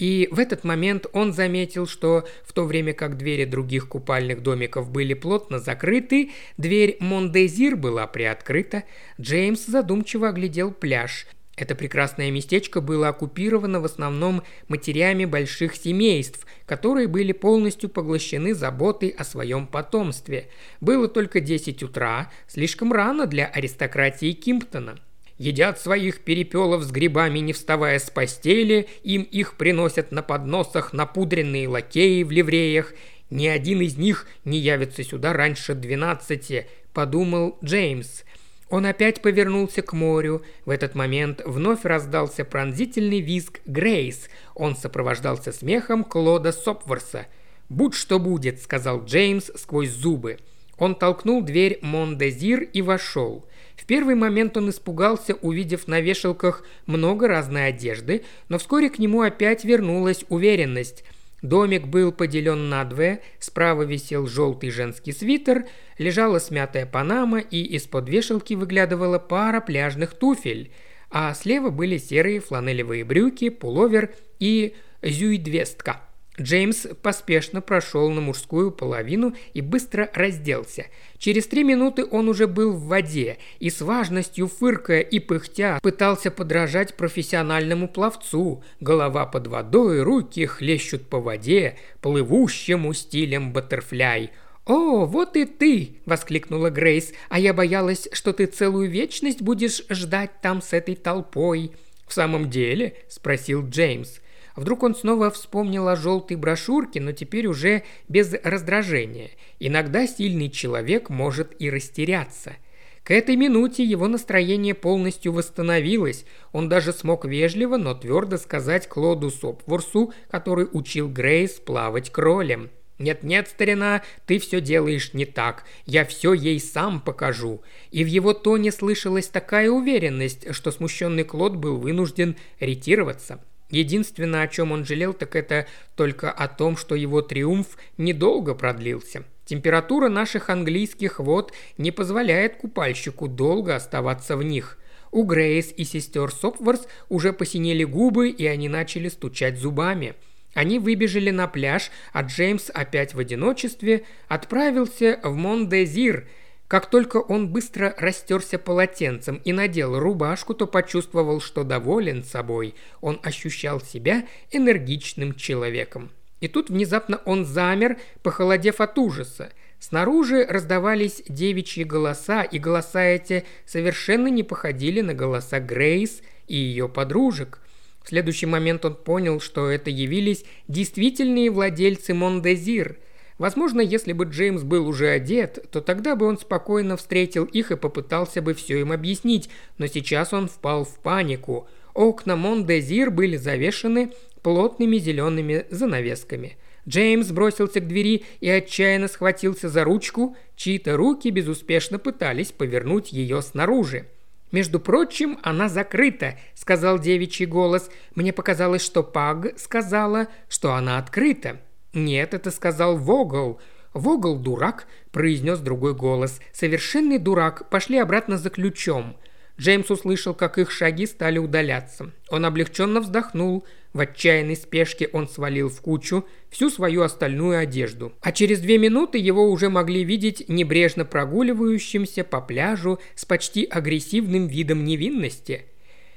И 0.00 0.28
в 0.30 0.38
этот 0.38 0.64
момент 0.64 1.04
он 1.12 1.34
заметил, 1.34 1.86
что 1.86 2.26
в 2.42 2.54
то 2.54 2.64
время 2.64 2.94
как 2.94 3.18
двери 3.18 3.44
других 3.44 3.86
купальных 3.86 4.42
домиков 4.42 4.90
были 4.90 5.12
плотно 5.12 5.58
закрыты, 5.58 6.30
дверь 6.56 6.96
Мондезир 7.00 7.76
была 7.76 8.06
приоткрыта. 8.06 8.84
Джеймс 9.20 9.66
задумчиво 9.66 10.30
оглядел 10.30 10.72
пляж. 10.72 11.26
Это 11.54 11.74
прекрасное 11.74 12.30
местечко 12.30 12.80
было 12.80 13.08
оккупировано 13.08 13.80
в 13.80 13.84
основном 13.84 14.42
матерями 14.68 15.26
больших 15.26 15.76
семейств, 15.76 16.46
которые 16.64 17.06
были 17.06 17.32
полностью 17.32 17.90
поглощены 17.90 18.54
заботой 18.54 19.10
о 19.10 19.24
своем 19.24 19.66
потомстве. 19.66 20.48
Было 20.80 21.08
только 21.08 21.40
10 21.40 21.82
утра, 21.82 22.32
слишком 22.48 22.94
рано 22.94 23.26
для 23.26 23.44
аристократии 23.44 24.32
Кимптона– 24.32 24.98
едят 25.40 25.80
своих 25.80 26.20
перепелов 26.20 26.82
с 26.82 26.90
грибами, 26.90 27.38
не 27.38 27.54
вставая 27.54 27.98
с 27.98 28.10
постели, 28.10 28.88
им 29.02 29.22
их 29.22 29.54
приносят 29.54 30.12
на 30.12 30.22
подносах 30.22 30.92
напудренные 30.92 31.66
лакеи 31.66 32.22
в 32.24 32.30
ливреях. 32.30 32.92
Ни 33.30 33.46
один 33.46 33.80
из 33.80 33.96
них 33.96 34.26
не 34.44 34.58
явится 34.58 35.02
сюда 35.02 35.32
раньше 35.32 35.74
двенадцати, 35.74 36.68
подумал 36.92 37.56
Джеймс. 37.64 38.24
Он 38.68 38.84
опять 38.84 39.22
повернулся 39.22 39.80
к 39.80 39.94
морю. 39.94 40.42
В 40.66 40.70
этот 40.70 40.94
момент 40.94 41.40
вновь 41.46 41.84
раздался 41.86 42.44
пронзительный 42.44 43.20
визг 43.20 43.60
Грейс. 43.64 44.28
Он 44.54 44.76
сопровождался 44.76 45.52
смехом 45.52 46.04
Клода 46.04 46.52
Сопворса. 46.52 47.28
«Будь 47.70 47.94
что 47.94 48.18
будет»,— 48.18 48.60
сказал 48.62 49.06
Джеймс 49.06 49.50
сквозь 49.56 49.88
зубы. 49.88 50.36
Он 50.80 50.94
толкнул 50.94 51.42
дверь 51.42 51.78
Мондезир 51.82 52.62
и 52.62 52.82
вошел. 52.82 53.44
В 53.76 53.84
первый 53.84 54.14
момент 54.14 54.56
он 54.56 54.70
испугался, 54.70 55.34
увидев 55.34 55.86
на 55.86 56.00
вешалках 56.00 56.64
много 56.86 57.28
разной 57.28 57.68
одежды, 57.68 58.24
но 58.48 58.58
вскоре 58.58 58.88
к 58.88 58.98
нему 58.98 59.20
опять 59.20 59.64
вернулась 59.64 60.24
уверенность. 60.30 61.04
Домик 61.42 61.86
был 61.86 62.12
поделен 62.12 62.70
надвое, 62.70 63.20
справа 63.38 63.82
висел 63.82 64.26
желтый 64.26 64.70
женский 64.70 65.12
свитер, 65.12 65.66
лежала 65.98 66.38
смятая 66.38 66.86
панама 66.86 67.40
и 67.40 67.62
из-под 67.76 68.08
вешалки 68.08 68.54
выглядывала 68.54 69.18
пара 69.18 69.60
пляжных 69.60 70.14
туфель. 70.14 70.72
а 71.10 71.34
слева 71.34 71.70
были 71.70 71.98
серые 71.98 72.40
фланелевые 72.40 73.04
брюки, 73.04 73.50
пуловер 73.50 74.14
и 74.38 74.74
зюйдвестка. 75.02 76.00
Джеймс 76.40 76.86
поспешно 77.02 77.60
прошел 77.60 78.10
на 78.10 78.20
мужскую 78.20 78.70
половину 78.70 79.34
и 79.52 79.60
быстро 79.60 80.10
разделся. 80.14 80.86
Через 81.18 81.46
три 81.46 81.64
минуты 81.64 82.06
он 82.10 82.28
уже 82.28 82.46
был 82.46 82.72
в 82.72 82.86
воде 82.86 83.38
и 83.58 83.68
с 83.68 83.82
важностью 83.82 84.48
фыркая 84.48 85.00
и 85.00 85.18
пыхтя 85.18 85.78
пытался 85.82 86.30
подражать 86.30 86.94
профессиональному 86.94 87.88
пловцу. 87.88 88.64
Голова 88.80 89.26
под 89.26 89.48
водой, 89.48 90.02
руки 90.02 90.46
хлещут 90.46 91.06
по 91.08 91.20
воде, 91.20 91.76
плывущему 92.00 92.94
стилем 92.94 93.52
баттерфляй. 93.52 94.30
«О, 94.66 95.04
вот 95.04 95.36
и 95.36 95.44
ты!»– 95.44 95.96
воскликнула 96.06 96.70
Грейс. 96.70 97.12
«А 97.28 97.38
я 97.38 97.52
боялась, 97.52 98.08
что 98.12 98.32
ты 98.32 98.46
целую 98.46 98.88
вечность 98.88 99.42
будешь 99.42 99.82
ждать 99.90 100.30
там 100.40 100.62
с 100.62 100.72
этой 100.72 100.94
толпой». 100.94 101.72
«В 102.06 102.12
самом 102.12 102.50
деле?»– 102.50 102.94
спросил 103.08 103.66
Джеймс. 103.68 104.20
Вдруг 104.60 104.82
он 104.82 104.94
снова 104.94 105.30
вспомнил 105.30 105.88
о 105.88 105.96
желтой 105.96 106.36
брошюрке, 106.36 107.00
но 107.00 107.12
теперь 107.12 107.46
уже 107.46 107.82
без 108.08 108.34
раздражения. 108.44 109.30
Иногда 109.58 110.06
сильный 110.06 110.50
человек 110.50 111.08
может 111.08 111.54
и 111.58 111.70
растеряться. 111.70 112.56
К 113.02 113.12
этой 113.12 113.36
минуте 113.36 113.82
его 113.82 114.06
настроение 114.06 114.74
полностью 114.74 115.32
восстановилось. 115.32 116.26
Он 116.52 116.68
даже 116.68 116.92
смог 116.92 117.24
вежливо, 117.24 117.78
но 117.78 117.94
твердо 117.94 118.36
сказать 118.36 118.86
Клоду 118.86 119.30
Сопворсу, 119.30 120.12
который 120.30 120.68
учил 120.70 121.08
Грейс 121.08 121.52
плавать 121.52 122.10
кролем. 122.10 122.68
«Нет-нет, 122.98 123.48
старина, 123.48 124.02
ты 124.26 124.38
все 124.38 124.60
делаешь 124.60 125.14
не 125.14 125.24
так. 125.24 125.64
Я 125.86 126.04
все 126.04 126.34
ей 126.34 126.60
сам 126.60 127.00
покажу». 127.00 127.62
И 127.92 128.04
в 128.04 128.08
его 128.08 128.34
тоне 128.34 128.72
слышалась 128.72 129.28
такая 129.28 129.70
уверенность, 129.70 130.54
что 130.54 130.70
смущенный 130.70 131.24
Клод 131.24 131.56
был 131.56 131.78
вынужден 131.78 132.36
ретироваться. 132.58 133.40
Единственное, 133.70 134.42
о 134.42 134.48
чем 134.48 134.72
он 134.72 134.84
жалел, 134.84 135.14
так 135.14 135.36
это 135.36 135.66
только 135.94 136.30
о 136.30 136.48
том, 136.48 136.76
что 136.76 136.94
его 136.94 137.22
триумф 137.22 137.78
недолго 137.96 138.54
продлился. 138.54 139.24
Температура 139.44 140.08
наших 140.08 140.50
английских 140.50 141.20
вод 141.20 141.52
не 141.78 141.90
позволяет 141.90 142.56
купальщику 142.56 143.28
долго 143.28 143.74
оставаться 143.74 144.36
в 144.36 144.42
них. 144.42 144.78
У 145.12 145.24
Грейс 145.24 145.72
и 145.76 145.84
сестер 145.84 146.30
Сопворс 146.32 146.86
уже 147.08 147.32
посинели 147.32 147.84
губы, 147.84 148.28
и 148.28 148.46
они 148.46 148.68
начали 148.68 149.08
стучать 149.08 149.58
зубами. 149.58 150.14
Они 150.54 150.78
выбежали 150.78 151.30
на 151.30 151.46
пляж, 151.46 151.90
а 152.12 152.22
Джеймс 152.22 152.70
опять 152.74 153.14
в 153.14 153.18
одиночестве 153.18 154.04
отправился 154.28 155.20
в 155.22 155.34
Мондезир– 155.36 156.28
как 156.70 156.88
только 156.88 157.16
он 157.16 157.48
быстро 157.48 157.96
растерся 157.98 158.56
полотенцем 158.56 159.40
и 159.44 159.52
надел 159.52 159.98
рубашку, 159.98 160.54
то 160.54 160.68
почувствовал, 160.68 161.40
что 161.40 161.64
доволен 161.64 162.22
собой. 162.22 162.76
Он 163.00 163.18
ощущал 163.24 163.80
себя 163.80 164.24
энергичным 164.52 165.34
человеком. 165.34 166.12
И 166.40 166.46
тут 166.46 166.70
внезапно 166.70 167.20
он 167.24 167.44
замер, 167.44 167.98
похолодев 168.22 168.80
от 168.80 168.96
ужаса. 168.98 169.50
Снаружи 169.80 170.46
раздавались 170.48 171.24
девичьи 171.28 171.82
голоса, 171.82 172.44
и 172.44 172.60
голоса 172.60 173.02
эти 173.02 173.44
совершенно 173.66 174.28
не 174.28 174.44
походили 174.44 175.00
на 175.00 175.12
голоса 175.12 175.58
Грейс 175.58 176.22
и 176.46 176.54
ее 176.54 176.88
подружек. 176.88 177.58
В 178.04 178.10
следующий 178.10 178.46
момент 178.46 178.84
он 178.84 178.94
понял, 178.94 179.40
что 179.40 179.68
это 179.68 179.90
явились 179.90 180.44
действительные 180.68 181.50
владельцы 181.50 182.14
Мондезир– 182.14 182.96
Возможно, 183.40 183.80
если 183.80 184.12
бы 184.12 184.26
Джеймс 184.26 184.64
был 184.64 184.86
уже 184.86 185.08
одет, 185.08 185.64
то 185.70 185.80
тогда 185.80 186.14
бы 186.14 186.26
он 186.26 186.36
спокойно 186.36 186.98
встретил 186.98 187.46
их 187.46 187.70
и 187.70 187.76
попытался 187.76 188.42
бы 188.42 188.52
все 188.52 188.80
им 188.80 188.92
объяснить, 188.92 189.48
но 189.78 189.86
сейчас 189.86 190.34
он 190.34 190.46
впал 190.46 190.84
в 190.84 190.98
панику. 190.98 191.66
Окна 191.94 192.36
Мондезир 192.36 193.10
были 193.10 193.38
завешены 193.38 194.12
плотными 194.42 194.98
зелеными 194.98 195.64
занавесками. 195.70 196.58
Джеймс 196.86 197.28
бросился 197.28 197.80
к 197.80 197.88
двери 197.88 198.24
и 198.40 198.50
отчаянно 198.50 199.08
схватился 199.08 199.70
за 199.70 199.84
ручку, 199.84 200.36
чьи-то 200.54 200.98
руки 200.98 201.30
безуспешно 201.30 201.98
пытались 201.98 202.52
повернуть 202.52 203.10
ее 203.10 203.40
снаружи. 203.40 204.06
«Между 204.52 204.80
прочим, 204.80 205.38
она 205.42 205.70
закрыта»,— 205.70 206.38
сказал 206.54 206.98
девичий 206.98 207.46
голос. 207.46 207.88
«Мне 208.14 208.34
показалось, 208.34 208.82
что 208.82 209.02
Паг 209.02 209.58
сказала, 209.58 210.28
что 210.50 210.74
она 210.74 210.98
открыта». 210.98 211.58
«Нет, 211.92 212.34
это 212.34 212.50
сказал 212.50 212.96
Вогл». 212.96 213.60
«Вогл 213.92 214.36
дурак»,– 214.36 214.86
произнес 215.10 215.58
другой 215.58 215.94
голос. 215.94 216.40
«Совершенный 216.52 217.18
дурак. 217.18 217.68
Пошли 217.70 217.98
обратно 217.98 218.38
за 218.38 218.50
ключом». 218.50 219.16
Джеймс 219.60 219.90
услышал, 219.90 220.32
как 220.32 220.56
их 220.56 220.70
шаги 220.70 221.04
стали 221.04 221.38
удаляться. 221.38 222.12
Он 222.30 222.46
облегченно 222.46 223.00
вздохнул. 223.00 223.66
В 223.92 224.00
отчаянной 224.00 224.56
спешке 224.56 225.10
он 225.12 225.28
свалил 225.28 225.68
в 225.68 225.82
кучу 225.82 226.24
всю 226.48 226.70
свою 226.70 227.02
остальную 227.02 227.58
одежду. 227.58 228.12
А 228.22 228.32
через 228.32 228.60
две 228.60 228.78
минуты 228.78 229.18
его 229.18 229.50
уже 229.50 229.68
могли 229.68 230.02
видеть 230.02 230.48
небрежно 230.48 231.04
прогуливающимся 231.04 232.24
по 232.24 232.40
пляжу 232.40 233.00
с 233.14 233.26
почти 233.26 233.64
агрессивным 233.64 234.46
видом 234.46 234.84
невинности. 234.84 235.66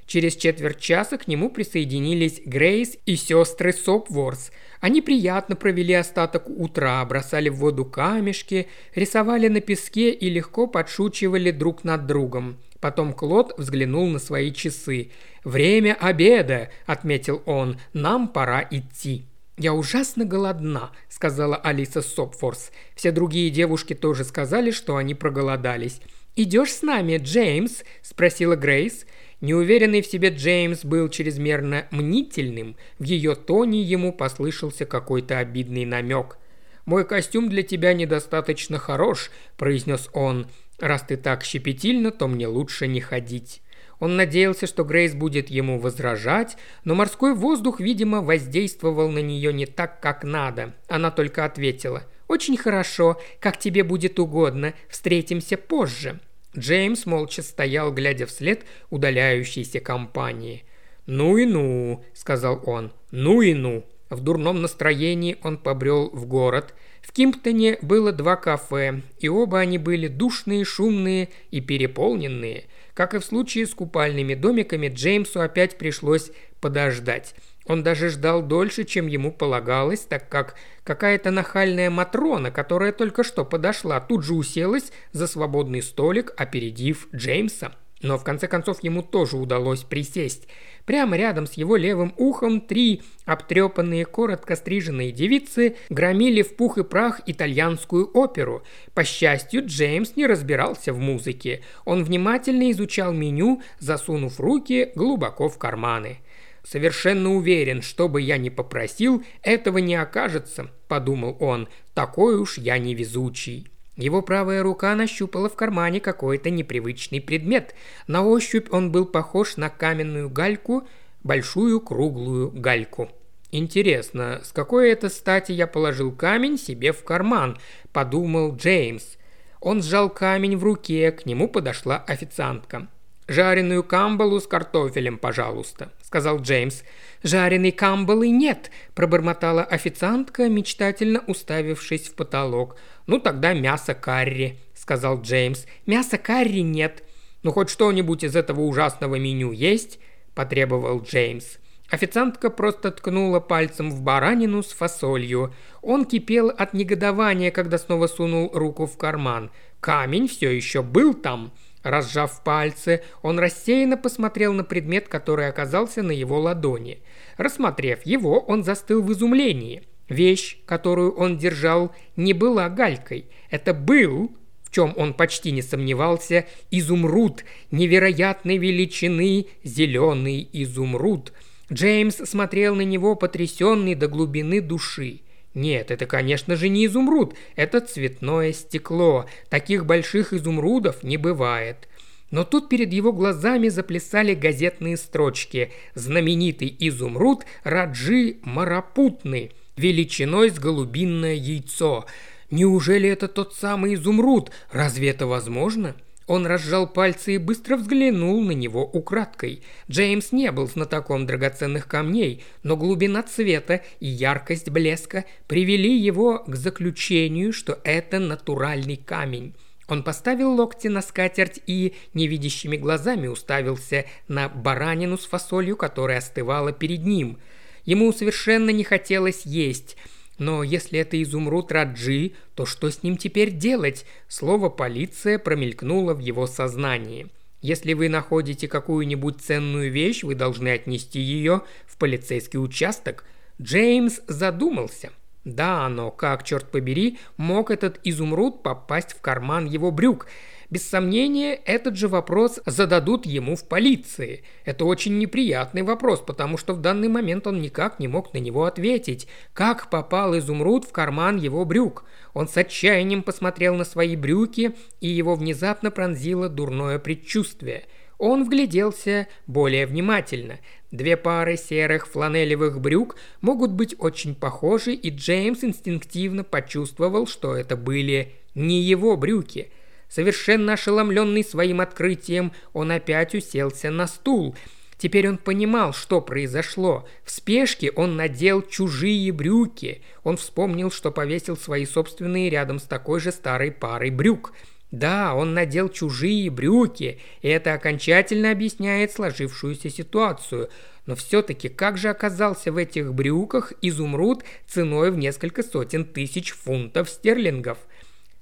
Через 0.05 0.35
четверть 0.35 0.79
часа 0.79 1.17
к 1.17 1.27
нему 1.27 1.49
присоединились 1.49 2.41
Грейс 2.45 2.97
и 3.05 3.15
сестры 3.15 3.73
Сопворс– 3.73 4.51
они 4.83 5.01
приятно 5.01 5.55
провели 5.55 5.93
остаток 5.93 6.49
утра, 6.49 7.05
бросали 7.05 7.47
в 7.47 7.55
воду 7.55 7.85
камешки, 7.85 8.67
рисовали 8.95 9.47
на 9.47 9.61
песке 9.61 10.11
и 10.11 10.29
легко 10.29 10.67
подшучивали 10.67 11.51
друг 11.51 11.85
над 11.85 12.05
другом. 12.05 12.57
Потом 12.81 13.13
Клод 13.13 13.57
взглянул 13.57 14.07
на 14.09 14.19
свои 14.19 14.51
часы. 14.51 15.11
«Время 15.45 15.95
обеда»,— 15.97 16.69
отметил 16.85 17.41
он,— 17.45 17.79
«нам 17.93 18.27
пора 18.27 18.67
идти». 18.69 19.23
«Я 19.57 19.73
ужасно 19.73 20.25
голодна»,— 20.25 20.91
сказала 21.07 21.55
Алиса 21.55 22.01
Сопфорс. 22.01 22.73
Все 22.93 23.13
другие 23.13 23.51
девушки 23.51 23.93
тоже 23.93 24.25
сказали, 24.25 24.71
что 24.71 24.97
они 24.97 25.15
проголодались. 25.15 26.01
«Идешь 26.35 26.73
с 26.73 26.81
нами, 26.81 27.21
Джеймс?»– 27.23 27.83
спросила 28.01 28.57
Грейс. 28.57 29.05
Неуверенный 29.43 30.01
в 30.01 30.07
себе 30.07 30.29
Джеймс 30.29 30.85
был 30.85 31.09
чрезмерно 31.09 31.85
мнительным, 31.91 32.77
в 32.97 33.03
ее 33.03 33.35
тоне 33.35 33.81
ему 33.81 34.13
послышался 34.13 34.85
какой-то 34.85 35.37
обидный 35.37 35.83
намек. 35.83 36.37
«Мой 36.85 37.05
костюм 37.05 37.49
для 37.49 37.61
тебя 37.61 37.93
недостаточно 37.93 38.77
хорош»,– 38.77 39.31
произнес 39.57 40.09
он. 40.13 40.47
«Раз 40.79 41.01
ты 41.01 41.17
так 41.17 41.43
щепетильна, 41.43 42.11
то 42.11 42.29
мне 42.29 42.47
лучше 42.47 42.87
не 42.87 43.01
ходить». 43.01 43.61
Он 43.99 44.15
надеялся, 44.15 44.65
что 44.65 44.85
Грейс 44.85 45.13
будет 45.13 45.49
ему 45.49 45.77
возражать, 45.77 46.55
но 46.85 46.95
морской 46.95 47.33
воздух, 47.33 47.81
видимо, 47.81 48.21
воздействовал 48.21 49.09
на 49.09 49.19
нее 49.19 49.51
не 49.51 49.65
так, 49.65 49.99
как 49.99 50.23
надо. 50.23 50.73
Она 50.87 51.11
только 51.11 51.43
ответила 51.43 52.03
«Очень 52.29 52.55
хорошо, 52.55 53.21
как 53.41 53.59
тебе 53.59 53.83
будет 53.83 54.19
угодно, 54.19 54.73
встретимся 54.87 55.57
позже». 55.57 56.21
Джеймс 56.57 57.05
молча 57.05 57.41
стоял, 57.41 57.91
глядя 57.91 58.25
вслед 58.25 58.65
удаляющейся 58.89 59.79
компании. 59.79 60.65
«Ну 61.05 61.37
и 61.37 61.45
ну»,— 61.45 62.03
сказал 62.13 62.61
он,— 62.65 62.91
«ну 63.11 63.41
и 63.41 63.53
ну». 63.53 63.85
В 64.09 64.21
дурном 64.21 64.61
настроении 64.61 65.37
он 65.41 65.57
побрел 65.57 66.09
в 66.11 66.27
город. 66.27 66.75
В 67.01 67.11
Кимптоне 67.11 67.79
было 67.81 68.11
два 68.11 68.35
кафе, 68.35 69.01
и 69.19 69.27
оба 69.27 69.59
они 69.59 69.79
были 69.79 70.07
душные, 70.07 70.63
шумные 70.63 71.29
и 71.49 71.61
переполненные. 71.61 72.65
Как 72.93 73.15
и 73.15 73.19
в 73.19 73.25
случае 73.25 73.65
с 73.65 73.73
купальными 73.73 74.35
домиками, 74.35 74.87
Джеймсу 74.87 75.41
опять 75.41 75.79
пришлось 75.79 76.31
подождать. 76.61 77.33
Он 77.65 77.83
даже 77.83 78.09
ждал 78.09 78.41
дольше, 78.41 78.83
чем 78.83 79.07
ему 79.07 79.31
полагалось, 79.31 80.01
так 80.01 80.27
как 80.29 80.55
какая-то 80.83 81.31
нахальная 81.31 81.89
Матрона, 81.89 82.51
которая 82.51 82.91
только 82.91 83.23
что 83.23 83.45
подошла, 83.45 83.99
тут 83.99 84.23
же 84.23 84.33
уселась 84.33 84.91
за 85.11 85.27
свободный 85.27 85.81
столик, 85.81 86.33
опередив 86.37 87.07
Джеймса. 87.13 87.73
Но 88.03 88.17
в 88.17 88.25
конце 88.25 88.49
концов 88.49 88.83
ему 88.83 89.01
тоже 89.01 89.37
удалось 89.37 89.83
присесть. 89.83 90.49
Прямо 90.85 91.15
рядом 91.15 91.47
с 91.47 91.53
его 91.53 91.77
левым 91.77 92.13
ухом 92.17 92.59
три 92.59 93.01
обтрепанные, 93.23 94.05
коротко 94.05 94.57
стриженные 94.57 95.13
девицы 95.13 95.77
громили 95.89 96.41
в 96.41 96.57
пух 96.57 96.77
и 96.77 96.83
прах 96.83 97.21
итальянскую 97.25 98.11
оперу. 98.13 98.63
По 98.93 99.05
счастью, 99.05 99.65
Джеймс 99.65 100.17
не 100.17 100.27
разбирался 100.27 100.91
в 100.91 100.99
музыке. 100.99 101.61
Он 101.85 102.03
внимательно 102.03 102.69
изучал 102.71 103.13
меню, 103.13 103.61
засунув 103.79 104.37
руки 104.37 104.91
глубоко 104.95 105.47
в 105.47 105.57
карманы. 105.57 106.19
Совершенно 106.63 107.33
уверен, 107.35 107.81
что 107.81 108.07
бы 108.07 108.21
я 108.21 108.37
ни 108.37 108.49
попросил, 108.49 109.23
этого 109.41 109.79
не 109.79 109.95
окажется, 109.95 110.71
подумал 110.87 111.35
он. 111.39 111.67
Такой 111.93 112.37
уж 112.37 112.57
я 112.57 112.77
невезучий. 112.77 113.67
Его 113.95 114.21
правая 114.21 114.63
рука 114.63 114.95
нащупала 114.95 115.49
в 115.49 115.55
кармане 115.55 115.99
какой-то 115.99 116.49
непривычный 116.49 117.21
предмет. 117.21 117.75
На 118.07 118.25
ощупь 118.25 118.69
он 118.71 118.91
был 118.91 119.05
похож 119.05 119.57
на 119.57 119.69
каменную 119.69 120.29
гальку, 120.29 120.87
большую 121.23 121.79
круглую 121.79 122.49
гальку. 122.51 123.09
«Интересно, 123.51 124.41
с 124.43 124.51
какой 124.51 124.89
это 124.89 125.09
стати 125.09 125.51
я 125.51 125.67
положил 125.67 126.11
камень 126.11 126.57
себе 126.57 126.91
в 126.91 127.03
карман?»– 127.03 127.59
подумал 127.93 128.55
Джеймс. 128.55 129.17
Он 129.59 129.83
сжал 129.83 130.09
камень 130.09 130.57
в 130.57 130.63
руке, 130.63 131.11
к 131.11 131.27
нему 131.27 131.47
подошла 131.47 131.97
официантка. 131.97 132.87
«Жареную 133.27 133.83
камбалу 133.83 134.39
с 134.39 134.47
картофелем, 134.47 135.19
пожалуйста»,– 135.19 135.91
сказал 136.13 136.39
Джеймс. 136.39 136.83
«Жареной 137.23 137.71
камбалы 137.71 138.29
нет»,– 138.29 138.69
пробормотала 138.93 139.63
официантка, 139.63 140.47
мечтательно 140.47 141.23
уставившись 141.25 142.07
в 142.07 142.13
потолок. 142.13 142.75
«Ну 143.07 143.19
тогда 143.19 143.53
мясо 143.53 143.95
карри»,– 143.95 144.59
сказал 144.75 145.19
Джеймс. 145.23 145.65
«Мясо 145.87 146.19
карри 146.19 146.59
нет». 146.59 147.03
«Ну 147.41 147.51
хоть 147.51 147.71
что-нибудь 147.71 148.23
из 148.23 148.35
этого 148.35 148.61
ужасного 148.61 149.15
меню 149.15 149.51
есть?»– 149.51 149.97
потребовал 150.35 151.01
Джеймс. 151.01 151.57
Официантка 151.89 152.51
просто 152.51 152.91
ткнула 152.91 153.39
пальцем 153.39 153.89
в 153.89 154.01
баранину 154.01 154.61
с 154.61 154.71
фасолью. 154.71 155.51
Он 155.81 156.05
кипел 156.05 156.49
от 156.49 156.75
негодования, 156.75 157.49
когда 157.49 157.79
снова 157.79 158.05
сунул 158.05 158.51
руку 158.53 158.85
в 158.85 158.97
карман. 158.97 159.49
Камень 159.79 160.27
все 160.27 160.51
еще 160.51 160.83
был 160.83 161.15
там. 161.15 161.51
Разжав 161.83 162.43
пальцы, 162.43 163.03
он 163.21 163.39
рассеянно 163.39 163.97
посмотрел 163.97 164.53
на 164.53 164.63
предмет, 164.63 165.07
который 165.07 165.47
оказался 165.47 166.01
на 166.01 166.11
его 166.11 166.39
ладони. 166.39 167.03
Рассмотрев 167.37 168.05
его, 168.05 168.39
он 168.39 168.63
застыл 168.63 169.01
в 169.01 169.11
изумлении. 169.11 169.83
Вещь, 170.07 170.59
которую 170.65 171.13
он 171.13 171.37
держал, 171.37 171.93
не 172.15 172.33
была 172.33 172.69
галькой. 172.69 173.25
Это 173.49 173.73
был, 173.73 174.35
в 174.63 174.71
чем 174.71 174.93
он 174.95 175.13
почти 175.13 175.51
не 175.51 175.61
сомневался, 175.61 176.45
изумруд 176.71 177.43
невероятной 177.71 178.57
величины, 178.57 179.47
зеленый 179.63 180.47
изумруд– 180.51 181.33
Джеймс 181.73 182.17
смотрел 182.17 182.75
на 182.75 182.81
него, 182.81 183.15
потрясенный 183.15 183.95
до 183.95 184.07
глубины 184.07 184.61
души. 184.61 185.21
Нет, 185.53 185.91
это, 185.91 186.05
конечно 186.05 186.55
же, 186.55 186.67
не 186.67 186.87
изумруд, 186.87 187.35
это 187.55 187.79
цветное 187.79 188.53
стекло. 188.53 189.25
Таких 189.49 189.85
больших 189.85 190.33
изумрудов 190.33 191.03
не 191.03 191.17
бывает. 191.17 191.87
Но 192.31 192.43
тут 192.43 192.67
перед 192.69 192.91
его 192.91 193.13
глазами 193.13 193.67
заплясали 193.67 194.33
газетные 194.33 194.97
строчки. 194.97 195.71
Знаменитый 195.93 196.75
изумруд 196.79 197.45
Раджи 197.63 198.37
Марапутный, 198.41 199.51
величиной 199.77 200.49
с 200.49 200.57
голубинное 200.57 201.35
яйцо. 201.35 202.05
Неужели 202.49 203.07
это 203.07 203.27
тот 203.27 203.53
самый 203.53 203.93
изумруд? 203.93 204.49
Разве 204.71 205.09
это 205.09 205.27
возможно? 205.27 205.95
Он 206.25 206.45
разжал 206.45 206.87
пальцы 206.87 207.35
и 207.35 207.37
быстро 207.37 207.75
взглянул 207.75 208.41
на 208.41 208.51
него 208.51 208.85
украдкой. 208.85 209.61
Джеймс 209.89 210.31
не 210.31 210.51
был 210.51 210.67
знатоком 210.67 211.25
драгоценных 211.25 211.87
камней, 211.87 212.43
но 212.63 212.77
глубина 212.77 213.23
цвета 213.23 213.81
и 213.99 214.07
яркость 214.07 214.69
блеска 214.69 215.25
привели 215.47 215.97
его 215.97 216.39
к 216.47 216.55
заключению, 216.55 217.51
что 217.51 217.79
это 217.83 218.19
натуральный 218.19 218.97
камень. 218.97 219.53
Он 219.89 220.01
поставил 220.01 220.53
локти 220.53 220.87
на 220.87 221.01
скатерть 221.01 221.59
и 221.67 221.93
невидящими 222.13 222.77
глазами 222.77 223.27
уставился 223.27 224.05
на 224.29 224.47
баранину 224.47 225.17
с 225.17 225.25
фасолью, 225.25 225.75
которая 225.75 226.19
остывала 226.19 226.71
перед 226.71 227.05
ним. 227.05 227.37
Ему 227.83 228.13
совершенно 228.13 228.69
не 228.69 228.85
хотелось 228.85 229.45
есть– 229.45 229.97
но 230.37 230.63
если 230.63 230.99
это 230.99 231.21
изумруд 231.21 231.71
Раджи, 231.71 232.33
то 232.55 232.65
что 232.65 232.89
с 232.89 233.03
ним 233.03 233.17
теперь 233.17 233.51
делать? 233.51 234.05
Слово 234.27 234.69
«полиция» 234.69 235.37
промелькнуло 235.39 236.13
в 236.13 236.19
его 236.19 236.47
сознании. 236.47 237.27
Если 237.61 237.93
вы 237.93 238.09
находите 238.09 238.67
какую-нибудь 238.67 239.39
ценную 239.39 239.89
вещь, 239.91 240.23
вы 240.23 240.35
должны 240.35 240.69
отнести 240.69 241.19
ее 241.19 241.61
в 241.85 241.97
полицейский 241.97 242.59
участок. 242.59 243.23
Джеймс 243.61 244.19
задумался. 244.27 245.11
Да, 245.45 245.87
но 245.87 246.11
как, 246.11 246.43
черт 246.43 246.69
побери, 246.71 247.19
мог 247.37 247.71
этот 247.71 247.99
изумруд 248.03 248.63
попасть 248.63 249.13
в 249.13 249.21
карман 249.21 249.65
его 249.65 249.91
брюк? 249.91 250.27
Без 250.73 250.89
сомнения, 250.89 251.53
этот 251.53 251.95
же 251.95 252.07
вопрос 252.07 252.59
зададут 252.65 253.27
ему 253.27 253.55
в 253.55 253.63
полиции. 253.63 254.43
Это 254.65 254.85
очень 254.85 255.19
неприятный 255.19 255.83
вопрос, 255.83 256.21
потому 256.21 256.57
что 256.57 256.73
в 256.73 256.81
данный 256.81 257.09
момент 257.09 257.45
он 257.45 257.61
никак 257.61 257.99
не 257.99 258.07
мог 258.07 258.33
на 258.33 258.39
него 258.39 258.65
ответить. 258.65 259.27
Как 259.53 259.91
попал 259.91 260.35
изумруд 260.35 260.85
в 260.85 260.91
карман 260.91 261.37
его 261.37 261.63
брюк? 261.63 262.05
Он 262.33 262.47
с 262.47 262.57
отчаянием 262.57 263.21
посмотрел 263.21 263.75
на 263.75 263.85
свои 263.85 264.15
брюки, 264.15 264.73
и 264.99 265.07
его 265.07 265.35
внезапно 265.35 265.91
пронзило 265.91 266.49
дурное 266.49 266.97
предчувствие. 266.97 267.83
Он 268.17 268.43
вгляделся 268.43 269.27
более 269.45 269.85
внимательно. 269.85 270.57
Две 270.89 271.17
пары 271.17 271.55
серых 271.55 272.07
фланелевых 272.07 272.81
брюк 272.81 273.15
могут 273.41 273.73
быть 273.73 273.93
очень 273.99 274.33
похожи, 274.33 274.93
и 274.93 275.11
Джеймс 275.11 275.63
инстинктивно 275.63 276.43
почувствовал, 276.43 277.27
что 277.27 277.55
это 277.55 277.77
были 277.77 278.33
не 278.55 278.81
его 278.81 279.15
брюки– 279.17 279.69
Совершенно 280.13 280.73
ошеломленный 280.73 281.43
своим 281.43 281.81
открытием, 281.81 282.51
он 282.71 282.91
опять 282.91 283.33
уселся 283.33 283.89
на 283.89 284.05
стул. 284.05 284.55
Теперь 284.99 285.27
он 285.27 285.39
понимал, 285.39 285.91
что 285.91 286.21
произошло. 286.21 287.07
В 287.23 287.31
спешке 287.31 287.89
он 287.89 288.15
надел 288.15 288.61
чужие 288.61 289.31
брюки. 289.31 290.03
Он 290.23 290.37
вспомнил, 290.37 290.91
что 290.91 291.09
повесил 291.09 291.57
свои 291.57 291.87
собственные 291.87 292.51
рядом 292.51 292.77
с 292.77 292.83
такой 292.83 293.21
же 293.21 293.31
старой 293.31 293.71
парой 293.71 294.11
брюк. 294.11 294.53
Да, 294.91 295.33
он 295.33 295.55
надел 295.55 295.89
чужие 295.89 296.51
брюки, 296.51 297.19
и 297.41 297.47
это 297.47 297.73
окончательно 297.73 298.51
объясняет 298.51 299.11
сложившуюся 299.13 299.89
ситуацию. 299.89 300.69
Но 301.07 301.15
все-таки 301.15 301.69
как 301.69 301.97
же 301.97 302.09
оказался 302.09 302.71
в 302.71 302.77
этих 302.77 303.15
брюках 303.15 303.73
изумруд 303.81 304.43
ценой 304.67 305.09
в 305.09 305.17
несколько 305.17 305.63
сотен 305.63 306.05
тысяч 306.05 306.51
фунтов 306.51 307.09
стерлингов– 307.09 307.79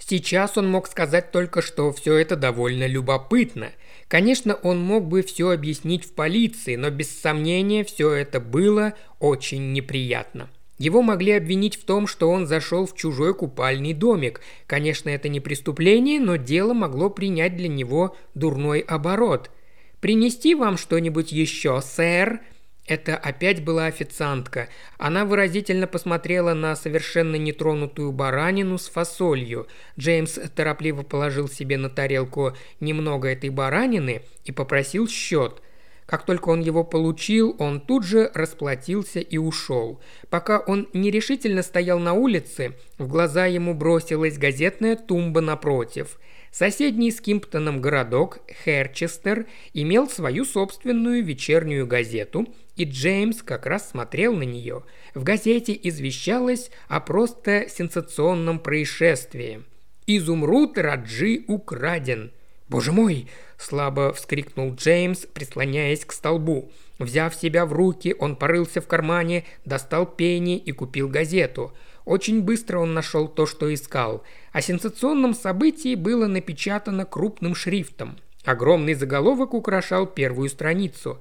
Сейчас 0.06 0.58
он 0.58 0.70
мог 0.70 0.88
сказать 0.88 1.32
только, 1.32 1.62
что 1.62 1.92
все 1.94 2.16
это 2.16 2.36
довольно 2.36 2.88
любопытно. 2.88 3.72
Конечно, 4.08 4.56
он 4.56 4.82
мог 4.82 5.06
бы 5.06 5.22
все 5.22 5.52
объяснить 5.52 6.06
в 6.06 6.14
полиции, 6.14 6.76
но 6.76 6.90
без 6.90 7.18
сомнения 7.18 7.84
все 7.84 8.12
это 8.12 8.40
было 8.40 8.94
очень 9.20 9.72
неприятно. 9.74 10.50
Его 10.80 11.04
могли 11.04 11.34
обвинить 11.34 11.76
в 11.76 11.86
том, 11.86 12.08
что 12.08 12.32
он 12.32 12.48
зашел 12.48 12.88
в 12.88 12.96
чужой 12.96 13.36
купальный 13.36 13.94
домик. 13.94 14.42
Конечно, 14.66 15.10
это 15.10 15.30
не 15.30 15.40
преступление, 15.40 16.20
но 16.20 16.36
дело 16.36 16.74
могло 16.74 17.12
принять 17.12 17.56
для 17.56 17.68
него 17.68 18.18
дурной 18.34 18.80
оборот. 18.80 19.52
«Принести 20.00 20.56
вам 20.56 20.78
что-нибудь 20.78 21.32
еще, 21.32 21.80
сэр?» 21.80 22.42
Это 22.92 23.16
опять 23.16 23.64
была 23.64 23.86
официантка. 23.86 24.68
Она 24.98 25.24
выразительно 25.24 25.88
посмотрела 25.88 26.54
на 26.54 26.76
совершенно 26.76 27.38
нетронутую 27.38 28.12
баранину 28.12 28.78
с 28.78 28.90
фасолью. 28.90 29.68
Джеймс 29.98 30.38
торопливо 30.54 31.04
положил 31.04 31.48
себе 31.48 31.78
на 31.78 31.90
тарелку 31.90 32.52
немного 32.82 33.30
этой 33.30 33.50
баранины 33.50 34.24
и 34.44 34.52
попросил 34.52 35.08
счет. 35.08 35.62
Как 36.06 36.26
только 36.26 36.50
он 36.50 36.60
его 36.60 36.84
получил, 36.84 37.56
он 37.60 37.80
тут 37.80 38.04
же 38.04 38.30
расплатился 38.34 39.22
и 39.22 39.38
ушел. 39.38 40.02
Пока 40.30 40.60
он 40.60 40.90
нерешительно 40.92 41.64
стоял 41.64 41.98
на 41.98 42.12
улице, 42.12 42.74
в 42.98 43.08
глаза 43.08 43.46
ему 43.46 43.74
бросилась 43.74 44.38
газетная 44.38 44.98
тумба 44.98 45.40
напротив– 45.40 46.20
Соседний 46.52 47.12
с 47.12 47.22
Кимптоном 47.22 47.80
городок 47.80 48.40
Херчестер 48.66 49.46
имел 49.74 50.10
свою 50.10 50.44
собственную 50.44 51.24
вечернюю 51.24 51.88
газету, 51.88 52.46
и 52.76 52.84
Джеймс 52.84 53.42
как 53.42 53.66
раз 53.66 53.90
смотрел 53.90 54.34
на 54.36 54.44
нее. 54.44 54.84
В 55.16 55.24
газете 55.24 55.80
извещалось 55.82 56.70
о 56.90 57.00
просто 57.00 57.68
сенсационном 57.70 58.60
происшествии. 58.60 59.64
«Изумруд 60.08 60.78
Раджи 60.78 61.46
украден». 61.48 62.32
«Боже 62.68 62.92
мой!»– 62.92 63.30
слабо 63.58 64.12
вскрикнул 64.12 64.76
Джеймс, 64.76 65.26
прислоняясь 65.34 66.04
к 66.04 66.12
столбу. 66.12 66.70
Взяв 67.00 67.34
себя 67.34 67.66
в 67.66 67.72
руки, 67.72 68.14
он 68.20 68.36
порылся 68.36 68.82
в 68.82 68.88
кармане, 68.88 69.46
достал 69.64 70.06
пени 70.06 70.58
и 70.58 70.74
купил 70.74 71.08
газету– 71.08 71.74
очень 72.06 72.42
быстро 72.42 72.80
он 72.80 72.94
нашел 72.94 73.28
то, 73.28 73.46
что 73.46 73.74
искал. 73.74 74.24
О 74.52 74.62
сенсационном 74.62 75.34
событии 75.34 75.96
было 75.96 76.28
напечатано 76.28 77.06
крупным 77.06 77.56
шрифтом. 77.56 78.18
Огромный 78.44 78.94
заголовок 78.94 79.54
украшал 79.54 80.08
первую 80.08 80.50
страницу. 80.50 81.20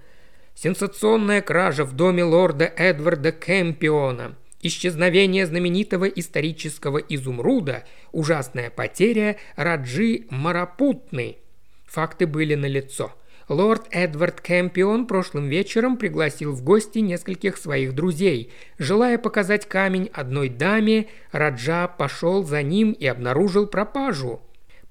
«Сенсационная 0.55 1.43
кража 1.43 1.85
в 1.85 1.95
доме 1.95 2.25
лорда 2.25 2.65
Эдварда 2.65 3.33
Кэмпиона», 3.33 4.37
Исчезновение 4.63 5.47
знаменитого 5.47 6.05
исторического 6.05 6.99
изумруда, 6.99 7.85
ужасная 8.13 8.69
потеря 8.69 9.39
Раджи 9.57 10.27
Марапутны. 10.29 11.39
Факты 11.87 12.27
были 12.27 12.55
налицо. 12.55 13.15
Лорд 13.51 13.89
Эдвард 13.91 14.41
Кэмпион 14.41 15.09
прошлым 15.09 15.49
вечером 15.49 15.97
пригласил 15.97 16.53
в 16.53 16.63
гости 16.63 17.01
нескольких 17.01 17.57
своих 17.57 17.97
друзей. 17.97 18.53
Желая 18.79 19.19
показать 19.19 19.67
камень 19.67 20.09
одной 20.13 20.49
даме, 20.49 21.09
Раджа 21.33 21.89
пошел 21.89 22.45
за 22.45 22.63
ним 22.63 22.93
и 22.93 23.07
обнаружил 23.09 23.67
пропажу. 23.67 24.41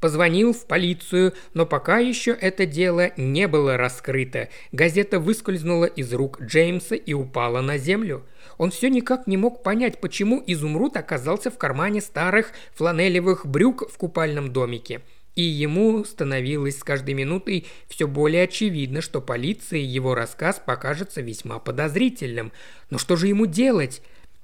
Позвонил 0.01 0.51
в 0.51 0.65
полицию, 0.65 1.35
но 1.53 1.65
пока 1.65 1.99
еще 1.99 2.31
это 2.31 2.65
дело 2.65 3.11
не 3.15 3.47
было 3.47 3.77
раскрыто. 3.77 4.49
Газета 4.73 5.21
выскользнула 5.21 5.85
из 5.85 6.11
рук 6.11 6.41
Джеймса 6.41 6.95
и 6.95 7.13
упала 7.13 7.61
на 7.61 7.77
землю. 7.77 8.25
Он 8.57 8.71
все 8.71 8.89
никак 8.89 9.25
не 9.25 9.37
мог 9.37 9.63
понять, 9.63 10.01
почему 10.01 10.43
изумруд 10.45 10.97
оказался 10.97 11.49
в 11.49 11.57
кармане 11.57 12.01
старых 12.01 12.51
фланелевых 12.75 13.45
брюк 13.45 13.89
в 13.89 13.97
купальном 13.97 14.51
домике– 14.51 14.99
и 15.39 15.41
ему 15.41 16.03
становилось 16.03 16.79
с 16.79 16.83
каждой 16.83 17.13
минутой 17.13 17.65
все 17.87 18.09
более 18.09 18.43
очевидно, 18.43 18.99
что 18.99 19.21
полиции 19.21 19.79
его 19.79 20.13
рассказ 20.13 20.61
покажется 20.65 21.21
весьма 21.21 21.59
подозрительным. 21.59 22.51
Но 22.89 22.97
что 22.97 23.15
же 23.15 23.27
ему 23.27 23.45
делать? 23.45 24.01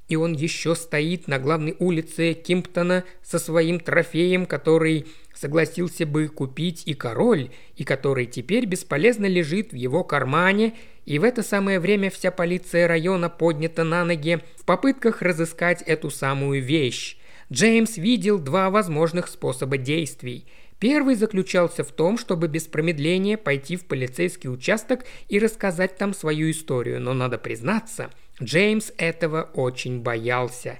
И 0.07 0.15
он 0.15 0.31
еще 0.31 0.73
стоит 0.73 1.27
на 1.27 1.37
главной 1.37 1.75
улице 1.79 2.33
Кимптона 2.33 3.03
со 3.21 3.39
своим 3.39 3.81
трофеем, 3.81 4.45
который 4.45 5.07
согласился 5.33 6.05
бы 6.05 6.29
купить 6.29 6.83
и 6.85 6.93
король, 6.93 7.49
и 7.75 7.83
который 7.83 8.25
теперь 8.25 8.65
бесполезно 8.65 9.25
лежит 9.25 9.73
в 9.73 9.75
его 9.75 10.05
кармане, 10.05 10.75
и 11.05 11.19
в 11.19 11.25
это 11.25 11.43
самое 11.43 11.81
время 11.81 12.09
вся 12.09 12.31
полиция 12.31 12.87
района 12.87 13.29
поднята 13.29 13.83
на 13.83 14.05
ноги 14.05 14.39
в 14.55 14.63
попытках 14.63 15.21
разыскать 15.21 15.81
эту 15.81 16.09
самую 16.09 16.63
вещь. 16.63 17.17
Джеймс 17.51 17.97
видел 17.97 18.39
два 18.39 18.69
возможных 18.69 19.27
способа 19.27 19.77
действий. 19.77 20.45
Первый 20.79 21.15
заключался 21.15 21.83
в 21.83 21.91
том, 21.91 22.17
чтобы 22.17 22.47
без 22.47 22.63
промедления 22.67 23.37
пойти 23.37 23.77
в 23.77 23.85
полицейский 23.85 24.49
участок 24.49 25.05
и 25.29 25.39
рассказать 25.39 25.97
там 25.97 26.13
свою 26.13 26.51
историю, 26.51 26.99
но 27.01 27.13
надо 27.13 27.37
признаться, 27.37 28.09
Джеймс 28.41 28.91
этого 28.97 29.49
очень 29.53 30.01
боялся. 30.01 30.79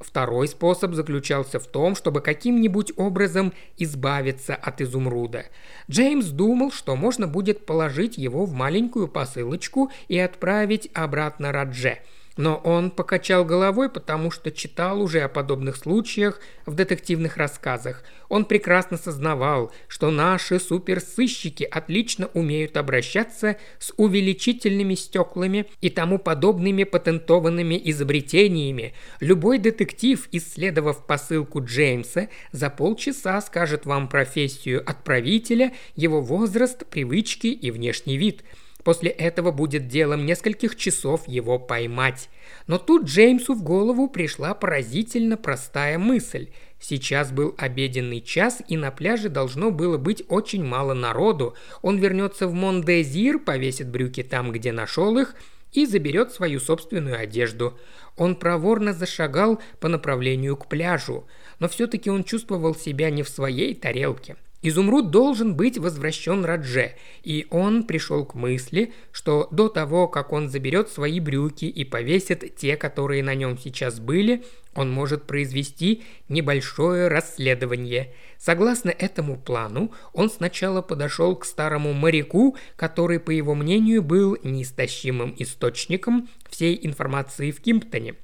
Второй 0.00 0.48
способ 0.48 0.92
заключался 0.92 1.58
в 1.58 1.66
том, 1.66 1.94
чтобы 1.94 2.20
каким-нибудь 2.20 2.92
образом 2.96 3.54
избавиться 3.78 4.54
от 4.54 4.82
изумруда. 4.82 5.46
Джеймс 5.90 6.26
думал, 6.26 6.70
что 6.70 6.96
можно 6.96 7.26
будет 7.26 7.64
положить 7.64 8.18
его 8.18 8.44
в 8.44 8.52
маленькую 8.52 9.08
посылочку 9.08 9.90
и 10.08 10.18
отправить 10.18 10.90
обратно 10.92 11.52
Радже– 11.52 11.98
но 12.36 12.56
он 12.56 12.90
покачал 12.90 13.44
головой, 13.44 13.88
потому 13.88 14.30
что 14.30 14.50
читал 14.50 15.00
уже 15.00 15.20
о 15.20 15.28
подобных 15.28 15.76
случаях 15.76 16.40
в 16.66 16.74
детективных 16.74 17.36
рассказах. 17.36 18.02
Он 18.28 18.44
прекрасно 18.44 18.96
сознавал, 18.96 19.72
что 19.88 20.10
наши 20.10 20.60
суперсыщики 20.60 21.64
отлично 21.64 22.28
умеют 22.34 22.76
обращаться 22.76 23.56
с 23.78 23.92
увеличительными 23.96 24.94
стеклами 24.94 25.66
и 25.80 25.90
тому 25.90 26.18
подобными 26.18 26.84
патентованными 26.84 27.80
изобретениями. 27.84 28.94
Любой 29.20 29.58
детектив, 29.58 30.28
исследовав 30.32 31.06
посылку 31.06 31.64
Джеймса, 31.64 32.28
за 32.52 32.68
полчаса 32.68 33.40
скажет 33.40 33.86
вам 33.86 34.08
профессию 34.08 34.82
отправителя, 34.88 35.72
его 35.94 36.20
возраст, 36.20 36.84
привычки 36.86 37.46
и 37.46 37.70
внешний 37.70 38.18
вид– 38.18 38.44
После 38.86 39.10
этого 39.10 39.50
будет 39.50 39.88
делом 39.88 40.26
нескольких 40.26 40.76
часов 40.76 41.26
его 41.26 41.58
поймать. 41.58 42.30
Но 42.68 42.78
тут 42.78 43.06
Джеймсу 43.06 43.54
в 43.54 43.64
голову 43.64 44.06
пришла 44.06 44.54
поразительно 44.54 45.36
простая 45.36 45.98
мысль. 45.98 46.50
Сейчас 46.78 47.32
был 47.32 47.56
обеденный 47.58 48.20
час, 48.20 48.62
и 48.68 48.76
на 48.76 48.92
пляже 48.92 49.28
должно 49.28 49.72
было 49.72 49.98
быть 49.98 50.22
очень 50.28 50.62
мало 50.62 50.94
народу. 50.94 51.56
Он 51.82 51.98
вернется 51.98 52.46
в 52.46 52.52
Мондезир, 52.52 53.40
повесит 53.40 53.88
брюки 53.88 54.22
там, 54.22 54.52
где 54.52 54.70
нашел 54.70 55.18
их, 55.18 55.34
и 55.72 55.84
заберет 55.84 56.30
свою 56.30 56.60
собственную 56.60 57.18
одежду. 57.18 57.76
Он 58.16 58.36
проворно 58.36 58.92
зашагал 58.92 59.60
по 59.80 59.88
направлению 59.88 60.56
к 60.56 60.68
пляжу, 60.68 61.26
но 61.58 61.68
все-таки 61.68 62.08
он 62.08 62.22
чувствовал 62.22 62.76
себя 62.76 63.10
не 63.10 63.24
в 63.24 63.28
своей 63.28 63.74
тарелке. 63.74 64.36
Изумруд 64.62 65.10
должен 65.10 65.54
быть 65.54 65.76
возвращен 65.78 66.44
Радже, 66.44 66.94
и 67.22 67.46
он 67.50 67.84
пришел 67.84 68.24
к 68.24 68.34
мысли, 68.34 68.92
что 69.12 69.48
до 69.50 69.68
того, 69.68 70.08
как 70.08 70.32
он 70.32 70.48
заберет 70.48 70.88
свои 70.88 71.20
брюки 71.20 71.66
и 71.66 71.84
повесит 71.84 72.56
те, 72.56 72.76
которые 72.76 73.22
на 73.22 73.34
нем 73.34 73.58
сейчас 73.58 74.00
были, 74.00 74.44
он 74.74 74.90
может 74.90 75.24
произвести 75.24 76.02
небольшое 76.28 77.08
расследование. 77.08 78.12
Согласно 78.38 78.90
этому 78.90 79.38
плану, 79.38 79.92
он 80.12 80.30
сначала 80.30 80.82
подошел 80.82 81.36
к 81.36 81.44
старому 81.44 81.92
моряку, 81.92 82.56
который, 82.76 83.20
по 83.20 83.30
его 83.30 83.54
мнению, 83.54 84.02
был 84.02 84.38
неистощимым 84.42 85.34
источником 85.38 86.28
всей 86.48 86.78
информации 86.82 87.50
в 87.50 87.60
Кимптоне. 87.60 88.14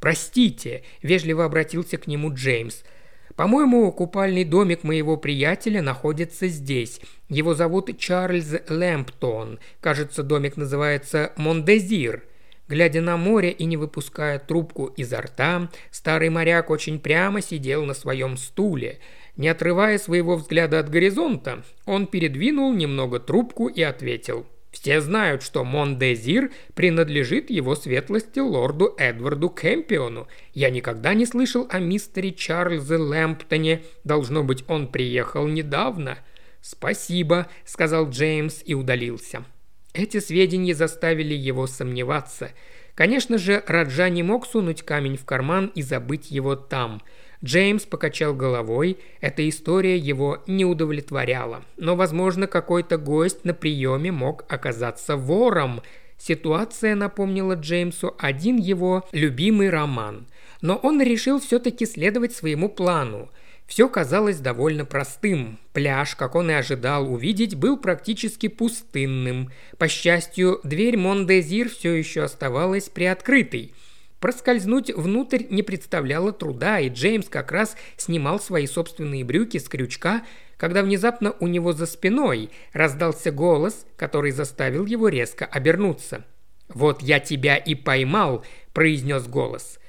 «Простите»,– 0.00 0.84
вежливо 1.02 1.44
обратился 1.44 1.98
к 1.98 2.06
нему 2.06 2.32
Джеймс– 2.32 2.82
по-моему, 3.36 3.90
купальный 3.92 4.44
домик 4.44 4.84
моего 4.84 5.16
приятеля 5.16 5.82
находится 5.82 6.48
здесь. 6.48 7.00
Его 7.28 7.54
зовут 7.54 7.96
Чарльз 7.98 8.54
Лэмптон. 8.68 9.58
Кажется, 9.80 10.22
домик 10.22 10.56
называется 10.56 11.32
Мондезир. 11.36 12.24
Глядя 12.68 13.00
на 13.00 13.16
море 13.16 13.50
и 13.50 13.64
не 13.64 13.76
выпуская 13.76 14.38
трубку 14.38 14.86
изо 14.96 15.20
рта, 15.20 15.70
старый 15.90 16.30
моряк 16.30 16.70
очень 16.70 17.00
прямо 17.00 17.42
сидел 17.42 17.84
на 17.84 17.94
своем 17.94 18.36
стуле. 18.36 18.98
Не 19.36 19.48
отрывая 19.48 19.98
своего 19.98 20.36
взгляда 20.36 20.78
от 20.78 20.88
горизонта, 20.88 21.64
он 21.86 22.06
передвинул 22.06 22.72
немного 22.72 23.18
трубку 23.18 23.66
и 23.66 23.82
ответил– 23.82 24.46
все 24.72 25.02
знают, 25.02 25.42
что 25.42 25.64
Мондезир 25.64 26.50
принадлежит 26.74 27.50
его 27.50 27.76
светлости 27.76 28.40
лорду 28.40 28.94
Эдварду 28.96 29.50
Кэмпиону. 29.50 30.28
Я 30.54 30.70
никогда 30.70 31.12
не 31.12 31.26
слышал 31.26 31.66
о 31.70 31.78
мистере 31.78 32.32
Чарльзе 32.32 32.96
Лэмптоне. 32.96 33.82
Должно 34.02 34.42
быть, 34.42 34.64
он 34.66 34.88
приехал 34.90 35.46
недавно. 35.46 36.18
«Спасибо»,— 36.62 37.48
сказал 37.66 38.08
Джеймс 38.08 38.62
и 38.64 38.74
удалился. 38.74 39.44
Эти 39.92 40.20
сведения 40.20 40.74
заставили 40.74 41.34
его 41.34 41.66
сомневаться. 41.66 42.52
Конечно 42.94 43.36
же, 43.36 43.62
Раджа 43.66 44.08
не 44.08 44.22
мог 44.22 44.46
сунуть 44.46 44.82
камень 44.82 45.18
в 45.18 45.24
карман 45.26 45.66
и 45.74 45.82
забыть 45.82 46.30
его 46.30 46.56
там– 46.56 47.02
Джеймс 47.44 47.84
покачал 47.84 48.34
головой, 48.34 48.98
эта 49.20 49.48
история 49.48 49.96
его 49.96 50.42
не 50.46 50.64
удовлетворяла. 50.64 51.64
Но, 51.76 51.96
возможно, 51.96 52.46
какой-то 52.46 52.98
гость 52.98 53.44
на 53.44 53.52
приеме 53.52 54.12
мог 54.12 54.44
оказаться 54.48 55.16
вором. 55.16 55.82
Ситуация 56.18 56.94
напомнила 56.94 57.54
Джеймсу 57.54 58.14
один 58.18 58.58
его 58.58 59.08
любимый 59.10 59.70
роман. 59.70 60.26
Но 60.60 60.76
он 60.76 61.02
решил 61.02 61.40
все-таки 61.40 61.84
следовать 61.84 62.32
своему 62.32 62.68
плану. 62.68 63.28
Все 63.66 63.88
казалось 63.88 64.38
довольно 64.38 64.84
простым. 64.84 65.58
Пляж, 65.72 66.14
как 66.14 66.36
он 66.36 66.50
и 66.50 66.54
ожидал 66.54 67.12
увидеть, 67.12 67.56
был 67.56 67.76
практически 67.76 68.46
пустынным. 68.46 69.50
По 69.78 69.88
счастью, 69.88 70.60
дверь 70.62 70.96
Мондезир 70.96 71.68
все 71.68 71.92
еще 71.94 72.22
оставалась 72.22 72.88
приоткрытой– 72.88 73.74
Проскользнуть 74.22 74.94
внутрь 74.94 75.46
не 75.50 75.64
представляло 75.64 76.32
труда, 76.32 76.78
и 76.78 76.88
Джеймс 76.88 77.28
как 77.28 77.50
раз 77.50 77.76
снимал 77.96 78.38
свои 78.38 78.68
собственные 78.68 79.24
брюки 79.24 79.58
с 79.58 79.68
крючка, 79.68 80.22
когда 80.56 80.84
внезапно 80.84 81.34
у 81.40 81.48
него 81.48 81.72
за 81.72 81.86
спиной 81.86 82.50
раздался 82.72 83.32
голос, 83.32 83.84
который 83.96 84.30
заставил 84.30 84.86
его 84.86 85.08
резко 85.08 85.44
обернуться. 85.44 86.24
«Вот 86.68 87.02
я 87.02 87.18
тебя 87.18 87.56
и 87.56 87.74
поймал»,– 87.74 88.44
произнес 88.72 89.26
голос. 89.26 89.80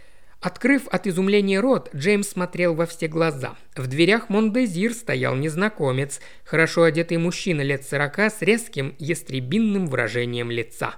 Открыв 0.42 0.88
от 0.88 1.06
изумления 1.06 1.60
рот, 1.60 1.92
Джеймс 1.96 2.30
смотрел 2.30 2.74
во 2.74 2.88
все 2.88 3.08
глаза. 3.08 3.56
В 3.76 3.86
дверях 3.86 4.30
Мондезир 4.30 4.94
стоял 4.94 5.36
незнакомец, 5.36 6.20
хорошо 6.44 6.82
одетый 6.84 7.18
мужчина 7.18 7.62
лет 7.62 7.86
сорока 7.86 8.32
с 8.32 8.42
резким 8.42 8.96
ястребинным 8.98 9.86
выражением 9.86 10.50
лица. 10.50 10.96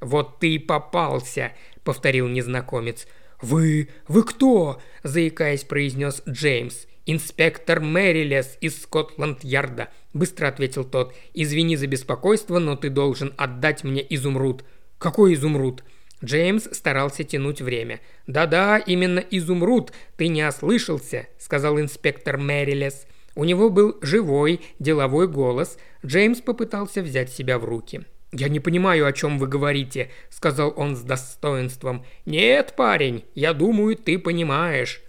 «Вот 0.00 0.38
ты 0.38 0.56
и 0.56 0.58
попался!»– 0.58 1.52
повторил 1.84 2.28
незнакомец. 2.28 3.06
«Вы... 3.40 3.88
вы 4.08 4.24
кто?»– 4.24 4.80
заикаясь, 5.02 5.64
произнес 5.64 6.22
Джеймс. 6.28 6.86
«Инспектор 7.06 7.80
Мэрилес 7.80 8.56
из 8.60 8.82
Скотланд-Ярда»,– 8.82 9.90
быстро 10.14 10.48
ответил 10.48 10.84
тот. 10.84 11.14
«Извини 11.34 11.76
за 11.76 11.86
беспокойство, 11.86 12.58
но 12.58 12.76
ты 12.76 12.88
должен 12.88 13.34
отдать 13.36 13.84
мне 13.84 14.04
изумруд». 14.08 14.64
«Какой 14.98 15.34
изумруд?» 15.34 15.84
Джеймс 16.24 16.68
старался 16.72 17.22
тянуть 17.24 17.60
время. 17.60 18.00
«Да-да, 18.26 18.78
именно 18.78 19.18
изумруд, 19.18 19.92
ты 20.16 20.28
не 20.28 20.46
ослышался»,– 20.46 21.26
сказал 21.38 21.78
инспектор 21.78 22.38
Мэрилес. 22.38 23.06
У 23.36 23.44
него 23.44 23.68
был 23.68 23.98
живой, 24.00 24.60
деловой 24.78 25.28
голос. 25.28 25.76
Джеймс 26.06 26.40
попытался 26.40 27.02
взять 27.02 27.30
себя 27.30 27.58
в 27.58 27.64
руки. 27.64 28.04
«Я 28.36 28.48
не 28.48 28.58
понимаю, 28.58 29.06
о 29.06 29.12
чем 29.12 29.38
вы 29.38 29.46
говорите»,— 29.46 30.10
сказал 30.28 30.74
он 30.76 30.96
с 30.96 31.02
достоинством. 31.02 32.04
«Нет, 32.26 32.74
парень, 32.76 33.24
я 33.36 33.52
думаю, 33.52 33.94
ты 33.94 34.18
понимаешь». 34.18 35.02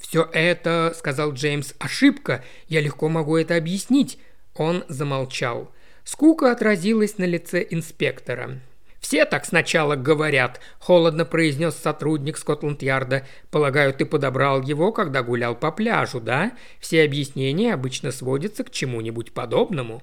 «Все 0.00 0.28
это»,— 0.32 0.92
сказал 0.96 1.32
Джеймс,— 1.32 1.74
«ошибка. 1.78 2.42
Я 2.66 2.80
легко 2.80 3.08
могу 3.08 3.36
это 3.36 3.54
объяснить». 3.54 4.18
Он 4.56 4.84
замолчал. 4.88 5.70
Скука 6.02 6.50
отразилась 6.50 7.18
на 7.18 7.24
лице 7.24 7.64
инспектора. 7.70 8.58
«Все 8.98 9.26
так 9.26 9.44
сначала 9.44 9.94
говорят»,– 9.94 10.60
холодно 10.80 11.24
произнес 11.24 11.76
сотрудник 11.76 12.36
Скотланд-Ярда. 12.36 13.24
«Полагаю, 13.52 13.94
ты 13.94 14.04
подобрал 14.04 14.60
его, 14.60 14.90
когда 14.90 15.22
гулял 15.22 15.54
по 15.54 15.70
пляжу, 15.70 16.20
да? 16.20 16.50
Все 16.80 17.04
объяснения 17.04 17.74
обычно 17.74 18.10
сводятся 18.10 18.64
к 18.64 18.72
чему-нибудь 18.72 19.32
подобному». 19.32 20.02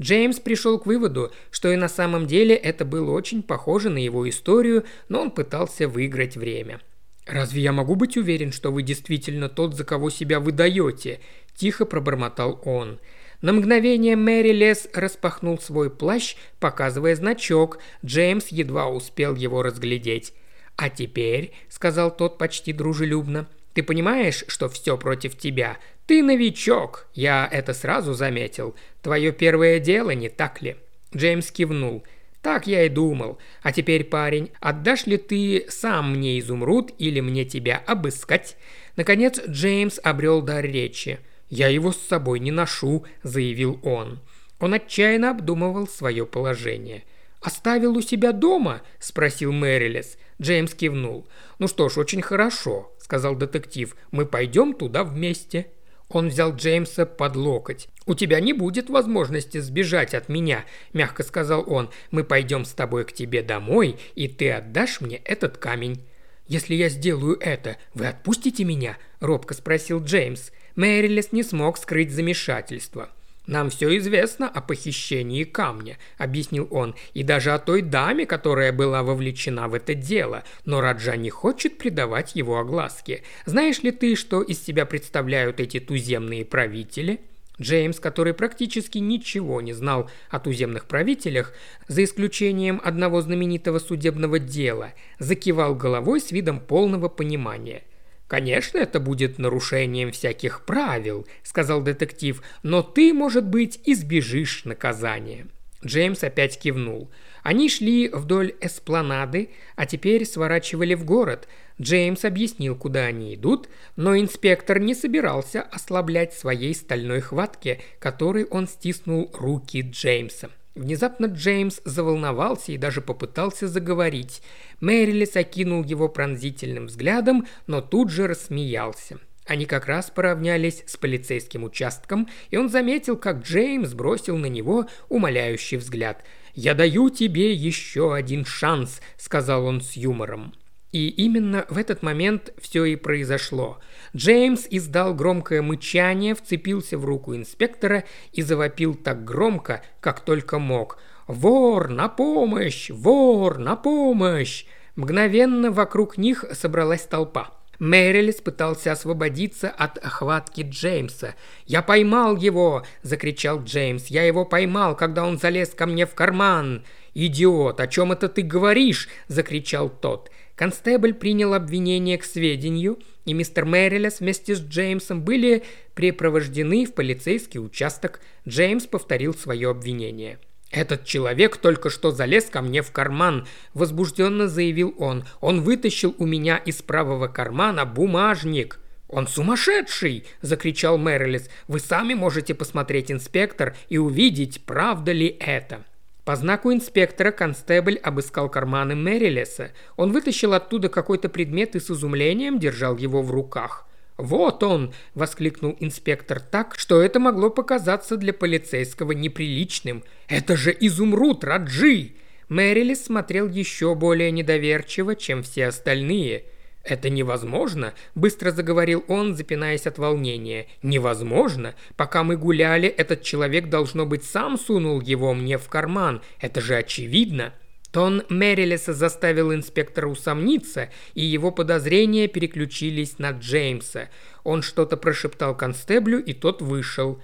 Джеймс 0.00 0.38
пришел 0.38 0.78
к 0.78 0.86
выводу, 0.86 1.32
что 1.50 1.72
и 1.72 1.76
на 1.76 1.88
самом 1.88 2.26
деле 2.26 2.54
это 2.54 2.84
было 2.84 3.10
очень 3.10 3.42
похоже 3.42 3.90
на 3.90 3.98
его 3.98 4.28
историю, 4.28 4.84
но 5.08 5.22
он 5.22 5.30
пытался 5.30 5.88
выиграть 5.88 6.36
время. 6.36 6.80
«Разве 7.26 7.62
я 7.62 7.72
могу 7.72 7.94
быть 7.94 8.16
уверен, 8.16 8.52
что 8.52 8.70
вы 8.70 8.82
действительно 8.82 9.48
тот, 9.48 9.74
за 9.74 9.84
кого 9.84 10.08
себя 10.08 10.40
выдаете?»– 10.40 11.20
тихо 11.54 11.84
пробормотал 11.84 12.60
он. 12.64 13.00
На 13.42 13.52
мгновение 13.52 14.16
Мэри 14.16 14.52
Лес 14.52 14.88
распахнул 14.94 15.58
свой 15.58 15.90
плащ, 15.90 16.36
показывая 16.58 17.14
значок. 17.14 17.78
Джеймс 18.04 18.48
едва 18.48 18.88
успел 18.88 19.34
его 19.34 19.62
разглядеть. 19.62 20.32
«А 20.76 20.88
теперь»,— 20.88 21.52
сказал 21.68 22.16
тот 22.16 22.38
почти 22.38 22.72
дружелюбно,— 22.72 23.48
«ты 23.74 23.82
понимаешь, 23.82 24.44
что 24.48 24.68
все 24.68 24.96
против 24.96 25.36
тебя? 25.36 25.76
Ты 26.08 26.22
новичок, 26.22 27.06
я 27.12 27.46
это 27.52 27.74
сразу 27.74 28.14
заметил. 28.14 28.74
Твое 29.02 29.30
первое 29.30 29.78
дело, 29.78 30.12
не 30.12 30.30
так 30.30 30.62
ли?» 30.62 30.76
Джеймс 31.14 31.50
кивнул. 31.50 32.02
«Так 32.40 32.66
я 32.66 32.84
и 32.84 32.88
думал. 32.88 33.36
А 33.60 33.72
теперь, 33.72 34.04
парень, 34.04 34.50
отдашь 34.58 35.04
ли 35.04 35.18
ты 35.18 35.66
сам 35.68 36.14
мне 36.14 36.38
изумруд 36.38 36.92
или 36.96 37.20
мне 37.20 37.44
тебя 37.44 37.82
обыскать?» 37.86 38.56
Наконец 38.96 39.38
Джеймс 39.46 40.00
обрел 40.02 40.40
дар 40.40 40.64
речи. 40.64 41.18
«Я 41.50 41.68
его 41.68 41.92
с 41.92 41.98
собой 41.98 42.40
не 42.40 42.52
ношу»,– 42.52 43.04
заявил 43.22 43.78
он. 43.82 44.18
Он 44.60 44.72
отчаянно 44.72 45.32
обдумывал 45.32 45.86
свое 45.86 46.24
положение. 46.24 47.04
«Оставил 47.42 47.94
у 47.94 48.00
себя 48.00 48.32
дома?»– 48.32 48.80
спросил 48.98 49.52
Мэрилес. 49.52 50.16
Джеймс 50.40 50.72
кивнул. 50.72 51.28
«Ну 51.58 51.68
что 51.68 51.90
ж, 51.90 51.98
очень 51.98 52.22
хорошо»,– 52.22 52.94
сказал 52.98 53.36
детектив. 53.36 53.94
«Мы 54.10 54.24
пойдем 54.24 54.72
туда 54.72 55.04
вместе». 55.04 55.66
Он 56.08 56.28
взял 56.28 56.54
Джеймса 56.54 57.04
под 57.04 57.36
локоть. 57.36 57.88
«У 58.06 58.14
тебя 58.14 58.40
не 58.40 58.54
будет 58.54 58.88
возможности 58.88 59.58
сбежать 59.58 60.14
от 60.14 60.28
меня»,– 60.28 60.64
мягко 60.94 61.22
сказал 61.22 61.64
он. 61.66 61.90
«Мы 62.10 62.24
пойдем 62.24 62.64
с 62.64 62.72
тобой 62.72 63.04
к 63.04 63.12
тебе 63.12 63.42
домой, 63.42 63.96
и 64.14 64.26
ты 64.28 64.50
отдашь 64.50 65.00
мне 65.00 65.16
этот 65.18 65.58
камень». 65.58 66.02
«Если 66.46 66.74
я 66.74 66.88
сделаю 66.88 67.38
это, 67.38 67.76
вы 67.92 68.06
отпустите 68.06 68.64
меня?»– 68.64 68.96
робко 69.20 69.52
спросил 69.52 70.02
Джеймс. 70.02 70.50
Мэрилес 70.76 71.32
не 71.32 71.42
смог 71.42 71.76
скрыть 71.76 72.10
замешательство. 72.10 73.10
«Нам 73.48 73.70
все 73.70 73.96
известно 73.96 74.46
о 74.46 74.60
похищении 74.60 75.44
камня»,– 75.44 75.96
объяснил 76.18 76.68
он,– 76.70 76.94
«и 77.14 77.22
даже 77.22 77.52
о 77.52 77.58
той 77.58 77.80
даме, 77.80 78.26
которая 78.26 78.72
была 78.72 79.02
вовлечена 79.02 79.68
в 79.68 79.74
это 79.74 79.94
дело, 79.94 80.44
но 80.66 80.82
Раджа 80.82 81.16
не 81.16 81.30
хочет 81.30 81.78
придавать 81.78 82.36
его 82.36 82.58
огласке. 82.58 83.22
Знаешь 83.46 83.82
ли 83.82 83.90
ты, 83.90 84.16
что 84.16 84.42
из 84.42 84.62
себя 84.62 84.84
представляют 84.84 85.60
эти 85.60 85.80
туземные 85.80 86.44
правители?» 86.44 87.20
Джеймс, 87.58 87.98
который 87.98 88.34
практически 88.34 88.98
ничего 88.98 89.62
не 89.62 89.72
знал 89.72 90.10
о 90.28 90.40
туземных 90.40 90.84
правителях, 90.84 91.54
за 91.88 92.04
исключением 92.04 92.82
одного 92.84 93.22
знаменитого 93.22 93.78
судебного 93.78 94.38
дела, 94.38 94.92
закивал 95.18 95.74
головой 95.74 96.20
с 96.20 96.32
видом 96.32 96.60
полного 96.60 97.08
понимания. 97.08 97.82
«Конечно, 98.28 98.76
это 98.76 99.00
будет 99.00 99.38
нарушением 99.38 100.12
всяких 100.12 100.66
правил»,– 100.66 101.26
сказал 101.42 101.80
детектив,– 101.80 102.42
«но 102.62 102.82
ты, 102.82 103.14
может 103.14 103.46
быть, 103.46 103.80
избежишь 103.86 104.64
наказания». 104.66 105.46
Джеймс 105.84 106.22
опять 106.22 106.58
кивнул. 106.58 107.10
Они 107.42 107.70
шли 107.70 108.08
вдоль 108.08 108.54
эспланады, 108.60 109.50
а 109.76 109.86
теперь 109.86 110.26
сворачивали 110.26 110.94
в 110.94 111.04
город. 111.04 111.48
Джеймс 111.80 112.24
объяснил, 112.24 112.76
куда 112.76 113.04
они 113.04 113.34
идут, 113.34 113.68
но 113.96 114.18
инспектор 114.18 114.80
не 114.80 114.94
собирался 114.94 115.62
ослаблять 115.62 116.34
своей 116.34 116.74
стальной 116.74 117.20
хватки, 117.20 117.80
которой 118.00 118.44
он 118.44 118.66
стиснул 118.66 119.30
руки 119.34 119.80
Джеймса. 119.82 120.50
Внезапно 120.78 121.26
Джеймс 121.26 121.80
заволновался 121.84 122.70
и 122.70 122.78
даже 122.78 123.00
попытался 123.00 123.66
заговорить. 123.66 124.42
Мэрилис 124.80 125.34
окинул 125.34 125.82
его 125.82 126.08
пронзительным 126.08 126.86
взглядом, 126.86 127.48
но 127.66 127.80
тут 127.80 128.10
же 128.12 128.28
рассмеялся. 128.28 129.18
Они 129.44 129.66
как 129.66 129.86
раз 129.86 130.08
поравнялись 130.10 130.84
с 130.86 130.96
полицейским 130.96 131.64
участком, 131.64 132.28
и 132.50 132.56
он 132.56 132.68
заметил, 132.68 133.16
как 133.16 133.42
Джеймс 133.42 133.92
бросил 133.92 134.36
на 134.36 134.46
него 134.46 134.86
умоляющий 135.08 135.78
взгляд. 135.78 136.24
«Я 136.54 136.74
даю 136.74 137.10
тебе 137.10 137.52
еще 137.52 138.14
один 138.14 138.44
шанс»,— 138.44 139.00
сказал 139.16 139.66
он 139.66 139.80
с 139.80 139.94
юмором. 139.94 140.54
И 140.92 141.08
именно 141.08 141.66
в 141.68 141.76
этот 141.76 142.02
момент 142.02 142.52
все 142.58 142.84
и 142.86 142.96
произошло. 142.96 143.78
Джеймс 144.16 144.66
издал 144.70 145.14
громкое 145.14 145.60
мычание, 145.60 146.34
вцепился 146.34 146.96
в 146.96 147.04
руку 147.04 147.36
инспектора 147.36 148.04
и 148.32 148.40
завопил 148.40 148.94
так 148.94 149.24
громко, 149.24 149.82
как 150.00 150.20
только 150.20 150.58
мог. 150.58 150.98
«Вор, 151.26 151.90
на 151.90 152.08
помощь! 152.08 152.88
Вор, 152.90 153.58
на 153.58 153.76
помощь!» 153.76 154.64
Мгновенно 154.96 155.70
вокруг 155.70 156.16
них 156.16 156.44
собралась 156.52 157.02
толпа. 157.02 157.50
Мэрилис 157.78 158.40
пытался 158.40 158.90
освободиться 158.92 159.68
от 159.68 159.98
охватки 159.98 160.62
Джеймса. 160.68 161.34
«Я 161.66 161.82
поймал 161.82 162.36
его!»– 162.36 162.84
закричал 163.02 163.62
Джеймс. 163.62 164.06
«Я 164.06 164.24
его 164.24 164.44
поймал, 164.44 164.96
когда 164.96 165.24
он 165.24 165.38
залез 165.38 165.68
ко 165.70 165.86
мне 165.86 166.06
в 166.06 166.14
карман!» 166.14 166.82
«Идиот, 167.14 167.80
о 167.80 167.86
чем 167.86 168.12
это 168.12 168.28
ты 168.28 168.42
говоришь?»– 168.42 169.08
закричал 169.28 169.88
тот. 169.88 170.30
Констебль 170.58 171.14
принял 171.14 171.54
обвинение 171.54 172.18
к 172.18 172.24
сведению, 172.24 172.98
и 173.24 173.32
мистер 173.32 173.64
Мэрилес 173.64 174.18
вместе 174.18 174.56
с 174.56 174.60
Джеймсом 174.60 175.22
были 175.22 175.62
препровождены 175.94 176.84
в 176.84 176.94
полицейский 176.94 177.60
участок. 177.60 178.20
Джеймс 178.46 178.86
повторил 178.86 179.34
свое 179.34 179.70
обвинение. 179.70 180.40
«Этот 180.72 181.04
человек 181.04 181.58
только 181.58 181.90
что 181.90 182.10
залез 182.10 182.46
ко 182.46 182.60
мне 182.60 182.82
в 182.82 182.90
карман»,– 182.90 183.46
возбужденно 183.72 184.48
заявил 184.48 184.96
он. 184.98 185.24
«Он 185.40 185.60
вытащил 185.60 186.16
у 186.18 186.26
меня 186.26 186.56
из 186.56 186.82
правого 186.82 187.28
кармана 187.28 187.86
бумажник». 187.86 188.80
«Он 189.06 189.28
сумасшедший!»– 189.28 190.26
закричал 190.42 190.98
Мэрилис. 190.98 191.48
«Вы 191.68 191.78
сами 191.78 192.14
можете 192.14 192.52
посмотреть, 192.52 193.12
инспектор, 193.12 193.76
и 193.88 193.96
увидеть, 193.96 194.64
правда 194.66 195.12
ли 195.12 195.36
это». 195.38 195.84
По 196.28 196.36
знаку 196.36 196.70
инспектора 196.74 197.30
констебль 197.30 197.96
обыскал 197.96 198.50
карманы 198.50 198.94
Мэрилеса. 198.94 199.70
Он 199.96 200.12
вытащил 200.12 200.52
оттуда 200.52 200.90
какой-то 200.90 201.30
предмет 201.30 201.74
и 201.74 201.80
с 201.80 201.90
изумлением 201.90 202.58
держал 202.58 202.98
его 202.98 203.22
в 203.22 203.30
руках. 203.30 203.86
«Вот 204.18 204.62
он!»– 204.62 204.92
воскликнул 205.14 205.74
инспектор 205.80 206.38
так, 206.38 206.74
что 206.76 207.00
это 207.00 207.18
могло 207.18 207.48
показаться 207.48 208.18
для 208.18 208.34
полицейского 208.34 209.12
неприличным. 209.12 210.04
«Это 210.28 210.54
же 210.54 210.76
изумруд 210.78 211.44
Раджи!» 211.44 212.12
Мэрилис 212.50 213.06
смотрел 213.06 213.48
еще 213.48 213.94
более 213.94 214.30
недоверчиво, 214.30 215.16
чем 215.16 215.42
все 215.42 215.68
остальные. 215.68 216.44
«Это 216.84 217.10
невозможно»,– 217.10 217.92
быстро 218.14 218.50
заговорил 218.50 219.04
он, 219.08 219.34
запинаясь 219.34 219.86
от 219.86 219.98
волнения. 219.98 220.66
«Невозможно. 220.82 221.74
Пока 221.96 222.22
мы 222.22 222.36
гуляли, 222.36 222.88
этот 222.88 223.22
человек, 223.22 223.68
должно 223.68 224.06
быть, 224.06 224.24
сам 224.24 224.58
сунул 224.58 225.00
его 225.00 225.34
мне 225.34 225.58
в 225.58 225.68
карман. 225.68 226.22
Это 226.40 226.60
же 226.60 226.76
очевидно». 226.76 227.52
Тон 227.90 228.22
Мэрилеса 228.28 228.92
заставил 228.92 229.52
инспектора 229.52 230.08
усомниться, 230.08 230.90
и 231.14 231.24
его 231.24 231.50
подозрения 231.50 232.28
переключились 232.28 233.18
на 233.18 233.30
Джеймса. 233.30 234.08
Он 234.44 234.62
что-то 234.62 234.96
прошептал 234.96 235.56
констеблю, 235.56 236.22
и 236.22 236.34
тот 236.34 236.60
вышел. 236.60 237.20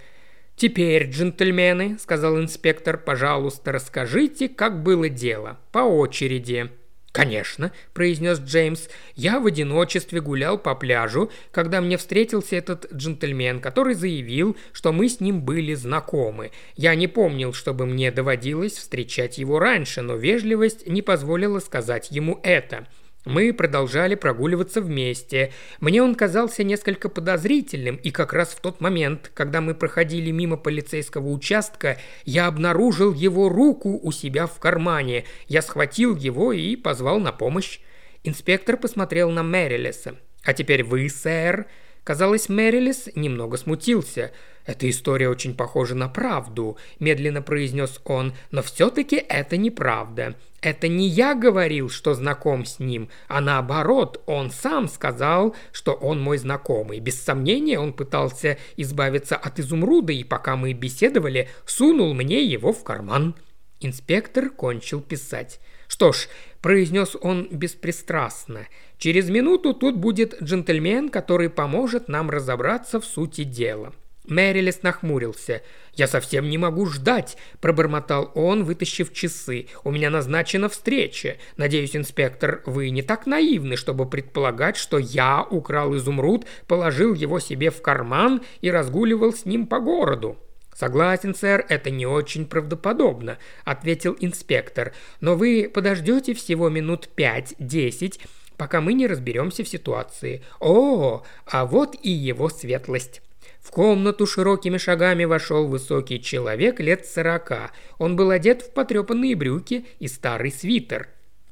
«Теперь, 0.57 1.11
джентльмены»,— 1.11 1.99
сказал 2.01 2.39
инспектор,— 2.39 2.97
«пожалуйста, 3.05 3.73
расскажите, 3.73 4.49
как 4.49 4.83
было 4.83 5.09
дело. 5.09 5.59
По 5.73 5.81
очереди». 5.81 6.71
«Конечно»,– 7.15 7.71
произнес 7.95 8.41
Джеймс. 8.41 8.89
«Я 9.15 9.39
в 9.39 9.47
одиночестве 9.47 10.21
гулял 10.21 10.59
по 10.59 10.75
пляжу, 10.75 11.31
когда 11.53 11.81
мне 11.81 11.97
встретился 11.97 12.57
этот 12.57 12.93
джентльмен, 12.93 13.61
который 13.61 13.95
заявил, 13.95 14.57
что 14.73 14.93
мы 14.93 15.09
с 15.09 15.21
ним 15.21 15.43
были 15.43 15.75
знакомы. 15.75 16.51
Я 16.75 16.97
не 16.97 17.07
помнил, 17.07 17.53
чтобы 17.53 17.87
мне 17.87 18.11
доводилось 18.11 18.73
встречать 18.73 19.39
его 19.39 19.61
раньше, 19.61 20.03
но 20.03 20.17
вежливость 20.17 20.89
не 20.89 21.03
позволила 21.03 21.61
сказать 21.61 22.11
ему 22.11 22.41
это. 22.43 22.85
Мы 23.25 23.55
продолжали 23.55 24.17
прогуливаться 24.17 24.83
вместе. 24.83 25.53
Мне 25.81 26.03
он 26.03 26.15
казался 26.15 26.63
несколько 26.63 27.09
подозрительным, 27.09 27.97
и 27.97 28.11
как 28.11 28.35
раз 28.35 28.51
в 28.51 28.61
тот 28.61 28.81
момент, 28.81 29.31
когда 29.33 29.63
мы 29.63 29.75
проходили 29.75 30.31
мимо 30.31 30.59
полицейского 30.59 31.29
участка, 31.31 31.99
я 32.25 32.47
обнаружил 32.47 33.15
его 33.15 33.49
руку 33.49 33.99
у 34.03 34.13
себя 34.13 34.47
в 34.47 34.59
кармане. 34.59 35.25
Я 35.49 35.63
схватил 35.63 36.17
его 36.17 36.53
и 36.53 36.77
позвал 36.77 37.19
на 37.19 37.33
помощь. 37.33 37.81
Инспектор 38.25 38.77
посмотрел 38.77 39.31
на 39.31 39.43
Мэрилеса. 39.43 40.17
«А 40.45 40.53
теперь 40.53 40.85
вы, 40.85 41.09
сэр?» 41.09 41.67
Казалось, 42.05 42.51
Мэрилес 42.51 43.09
немного 43.15 43.57
смутился. 43.57 44.33
«Эта 44.67 44.89
история 44.89 45.29
очень 45.29 45.55
похожа 45.55 45.95
на 45.95 46.09
правду»,– 46.09 46.79
медленно 46.99 47.43
произнес 47.43 48.01
он,– 48.05 48.35
«но 48.51 48.63
все-таки 48.63 49.17
это 49.17 49.57
неправда. 49.57 50.37
Это 50.61 50.89
не 50.89 51.07
я 51.07 51.35
говорил, 51.35 51.91
что 51.91 52.15
знаком 52.15 52.65
с 52.65 52.79
ним, 52.79 53.11
а 53.29 53.41
наоборот, 53.43 54.23
он 54.27 54.51
сам 54.51 54.89
сказал, 54.89 55.55
что 55.73 55.93
он 55.93 56.21
мой 56.21 56.39
знакомый. 56.39 57.01
Без 57.01 57.23
сомнения, 57.23 57.79
он 57.79 57.93
пытался 57.93 58.59
избавиться 58.77 59.37
от 59.37 59.59
изумруда, 59.59 60.13
и 60.15 60.25
пока 60.25 60.57
мы 60.57 60.73
беседовали, 60.73 61.49
сунул 61.67 62.13
мне 62.15 62.45
его 62.45 62.73
в 62.73 62.85
карман». 62.85 63.35
Инспектор 63.81 64.49
кончил 64.51 65.03
писать. 65.03 65.61
«Что 65.89 66.13
ж»,– 66.13 66.29
произнес 66.63 67.17
он 67.21 67.49
беспристрастно,– 67.51 68.67
«через 69.05 69.29
минуту 69.29 69.75
тут 69.75 69.99
будет 69.99 70.43
джентльмен, 70.43 71.11
который 71.11 71.51
поможет 71.51 72.09
нам 72.09 72.31
разобраться 72.31 73.01
в 73.01 73.05
сути 73.05 73.45
дела». 73.45 73.93
Мэрилес 74.27 74.83
нахмурился. 74.83 75.61
«Я 75.93 76.09
совсем 76.09 76.49
не 76.49 76.57
могу 76.57 76.87
ждать»,– 76.87 77.37
пробормотал 77.61 78.33
он, 78.35 78.65
вытащив 78.65 79.13
часы. 79.13 79.67
«У 79.85 79.91
меня 79.91 80.09
назначена 80.09 80.71
встреча. 80.71 81.37
Надеюсь, 81.59 81.95
инспектор, 81.95 82.63
вы 82.65 82.89
не 82.89 83.03
так 83.03 83.27
наивны, 83.27 83.77
чтобы 83.77 84.09
предполагать, 84.09 84.79
что 84.79 84.97
я 84.97 85.43
украл 85.43 85.95
изумруд, 85.95 86.47
положил 86.67 87.13
его 87.13 87.41
себе 87.41 87.69
в 87.71 87.83
карман 87.83 88.41
и 88.63 88.71
разгуливал 88.71 89.35
с 89.35 89.45
ним 89.45 89.67
по 89.67 89.81
городу». 89.81 90.39
«Согласен, 90.75 91.35
сэр, 91.35 91.67
это 91.69 91.91
не 91.91 92.07
очень 92.07 92.47
правдоподобно»,– 92.47 93.37
ответил 93.67 94.17
инспектор. 94.19 94.95
«Но 95.21 95.37
вы 95.37 95.71
подождете 95.73 96.33
всего 96.33 96.71
минут 96.71 97.11
пять-десять, 97.15 98.19
пока 98.57 98.81
мы 98.81 98.93
не 98.93 99.07
разберемся 99.07 99.65
в 99.65 99.69
ситуации. 99.69 100.43
О, 100.61 101.23
а 101.47 101.67
вот 101.67 101.97
и 102.03 102.11
его 102.11 102.49
светлость». 102.49 103.23
В 103.61 103.71
комнату 103.71 104.27
широкими 104.27 104.77
шагами 104.77 105.25
вошел 105.25 105.67
высокий 105.67 106.21
человек 106.21 106.81
лет 106.81 107.07
сорока. 107.07 107.71
Он 107.99 108.15
был 108.15 108.31
одет 108.31 108.61
в 108.61 108.73
потрепанные 108.73 109.35
брюки 109.35 109.87
и 109.99 110.07
старый 110.07 110.53
свитер. 110.53 111.09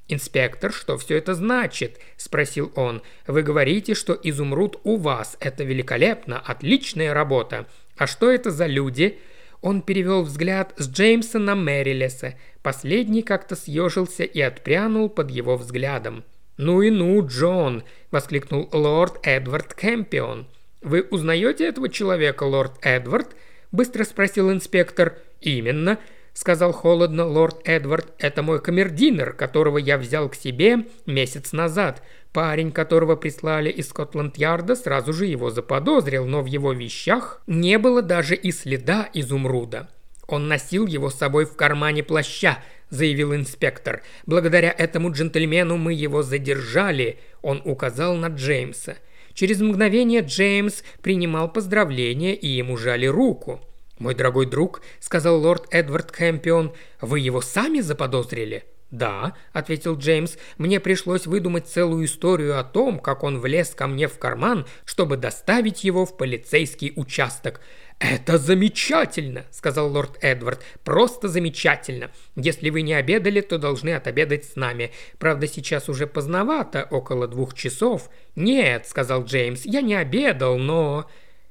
«Инспектор, 0.08 0.72
что 0.72 0.98
все 0.98 1.16
это 1.16 1.34
значит?»– 1.34 1.98
спросил 2.18 2.70
он. 2.74 3.02
«Вы 3.26 3.42
говорите, 3.42 3.94
что 3.94 4.12
изумруд 4.12 4.78
у 4.84 4.96
вас. 4.96 5.38
Это 5.40 5.64
великолепно, 5.64 6.38
отличная 6.38 7.14
работа. 7.14 7.66
А 7.96 8.06
что 8.06 8.30
это 8.30 8.50
за 8.50 8.66
люди?» 8.66 9.18
Он 9.62 9.80
перевел 9.80 10.22
взгляд 10.22 10.74
с 10.76 10.90
Джеймса 10.90 11.38
на 11.38 11.54
Мэрилеса. 11.54 12.34
Последний 12.62 13.22
как-то 13.22 13.56
съежился 13.56 14.24
и 14.24 14.40
отпрянул 14.40 15.08
под 15.08 15.30
его 15.30 15.56
взглядом. 15.56 16.24
«Ну 16.62 16.80
и 16.80 16.90
ну, 16.90 17.26
Джон!»– 17.26 17.82
воскликнул 18.12 18.68
лорд 18.72 19.18
Эдвард 19.24 19.74
Кэмпион. 19.74 20.46
«Вы 20.80 21.02
узнаете 21.10 21.66
этого 21.66 21.88
человека, 21.88 22.44
лорд 22.44 22.74
Эдвард?»– 22.82 23.34
быстро 23.72 24.04
спросил 24.04 24.52
инспектор. 24.52 25.18
«Именно»,– 25.40 25.98
сказал 26.34 26.70
холодно 26.70 27.26
лорд 27.26 27.62
Эдвард. 27.64 28.12
«Это 28.18 28.44
мой 28.44 28.60
камердинер, 28.60 29.32
которого 29.32 29.76
я 29.76 29.98
взял 29.98 30.28
к 30.28 30.36
себе 30.36 30.86
месяц 31.04 31.52
назад. 31.52 32.00
Парень, 32.32 32.70
которого 32.70 33.16
прислали 33.16 33.68
из 33.68 33.88
Скотланд-Ярда, 33.88 34.76
сразу 34.76 35.12
же 35.12 35.26
его 35.26 35.50
заподозрил, 35.50 36.26
но 36.26 36.42
в 36.42 36.46
его 36.46 36.72
вещах 36.72 37.42
не 37.48 37.76
было 37.76 38.02
даже 38.02 38.36
и 38.36 38.52
следа 38.52 39.08
изумруда. 39.12 39.88
Он 40.28 40.46
носил 40.46 40.86
его 40.86 41.10
с 41.10 41.16
собой 41.16 41.44
в 41.44 41.56
кармане 41.56 42.04
плаща, 42.04 42.58
заявил 42.92 43.34
инспектор. 43.34 44.02
Благодаря 44.26 44.70
этому 44.70 45.10
джентльмену 45.10 45.78
мы 45.78 45.94
его 45.94 46.22
задержали. 46.22 47.18
Он 47.40 47.60
указал 47.64 48.14
на 48.14 48.28
Джеймса. 48.28 48.98
Через 49.32 49.60
мгновение 49.60 50.20
Джеймс 50.20 50.82
принимал 51.00 51.50
поздравления 51.50 52.34
и 52.34 52.46
ему 52.46 52.76
жали 52.76 53.06
руку. 53.06 53.60
«Мой 53.98 54.14
дорогой 54.14 54.46
друг»,— 54.46 54.82
сказал 55.00 55.40
лорд 55.40 55.66
Эдвард 55.70 56.12
Кэмпион,— 56.12 56.74
«вы 57.00 57.20
его 57.20 57.40
сами 57.40 57.80
заподозрили?» 57.80 58.64
«Да»,— 58.90 59.36
ответил 59.54 59.96
Джеймс,— 59.96 60.36
«мне 60.58 60.78
пришлось 60.78 61.26
выдумать 61.26 61.68
целую 61.68 62.04
историю 62.04 62.58
о 62.58 62.64
том, 62.64 62.98
как 62.98 63.22
он 63.22 63.38
влез 63.38 63.70
ко 63.70 63.86
мне 63.86 64.06
в 64.06 64.18
карман, 64.18 64.66
чтобы 64.84 65.16
доставить 65.16 65.82
его 65.82 66.04
в 66.04 66.18
полицейский 66.18 66.92
участок. 66.94 67.62
«Это 68.02 68.36
замечательно!»– 68.36 69.44
сказал 69.52 69.92
лорд 69.92 70.18
Эдвард. 70.22 70.60
«Просто 70.82 71.28
замечательно! 71.28 72.10
Если 72.34 72.68
вы 72.70 72.82
не 72.82 72.94
обедали, 72.94 73.40
то 73.40 73.58
должны 73.58 73.90
отобедать 73.90 74.44
с 74.44 74.56
нами. 74.56 74.90
Правда, 75.18 75.46
сейчас 75.46 75.88
уже 75.88 76.08
поздновато, 76.08 76.88
около 76.90 77.28
двух 77.28 77.54
часов». 77.54 78.10
«Нет»,– 78.34 78.86
сказал 78.88 79.24
Джеймс,– 79.24 79.62
«я 79.64 79.82
не 79.82 79.94
обедал, 79.94 80.58
но...» 80.58 81.08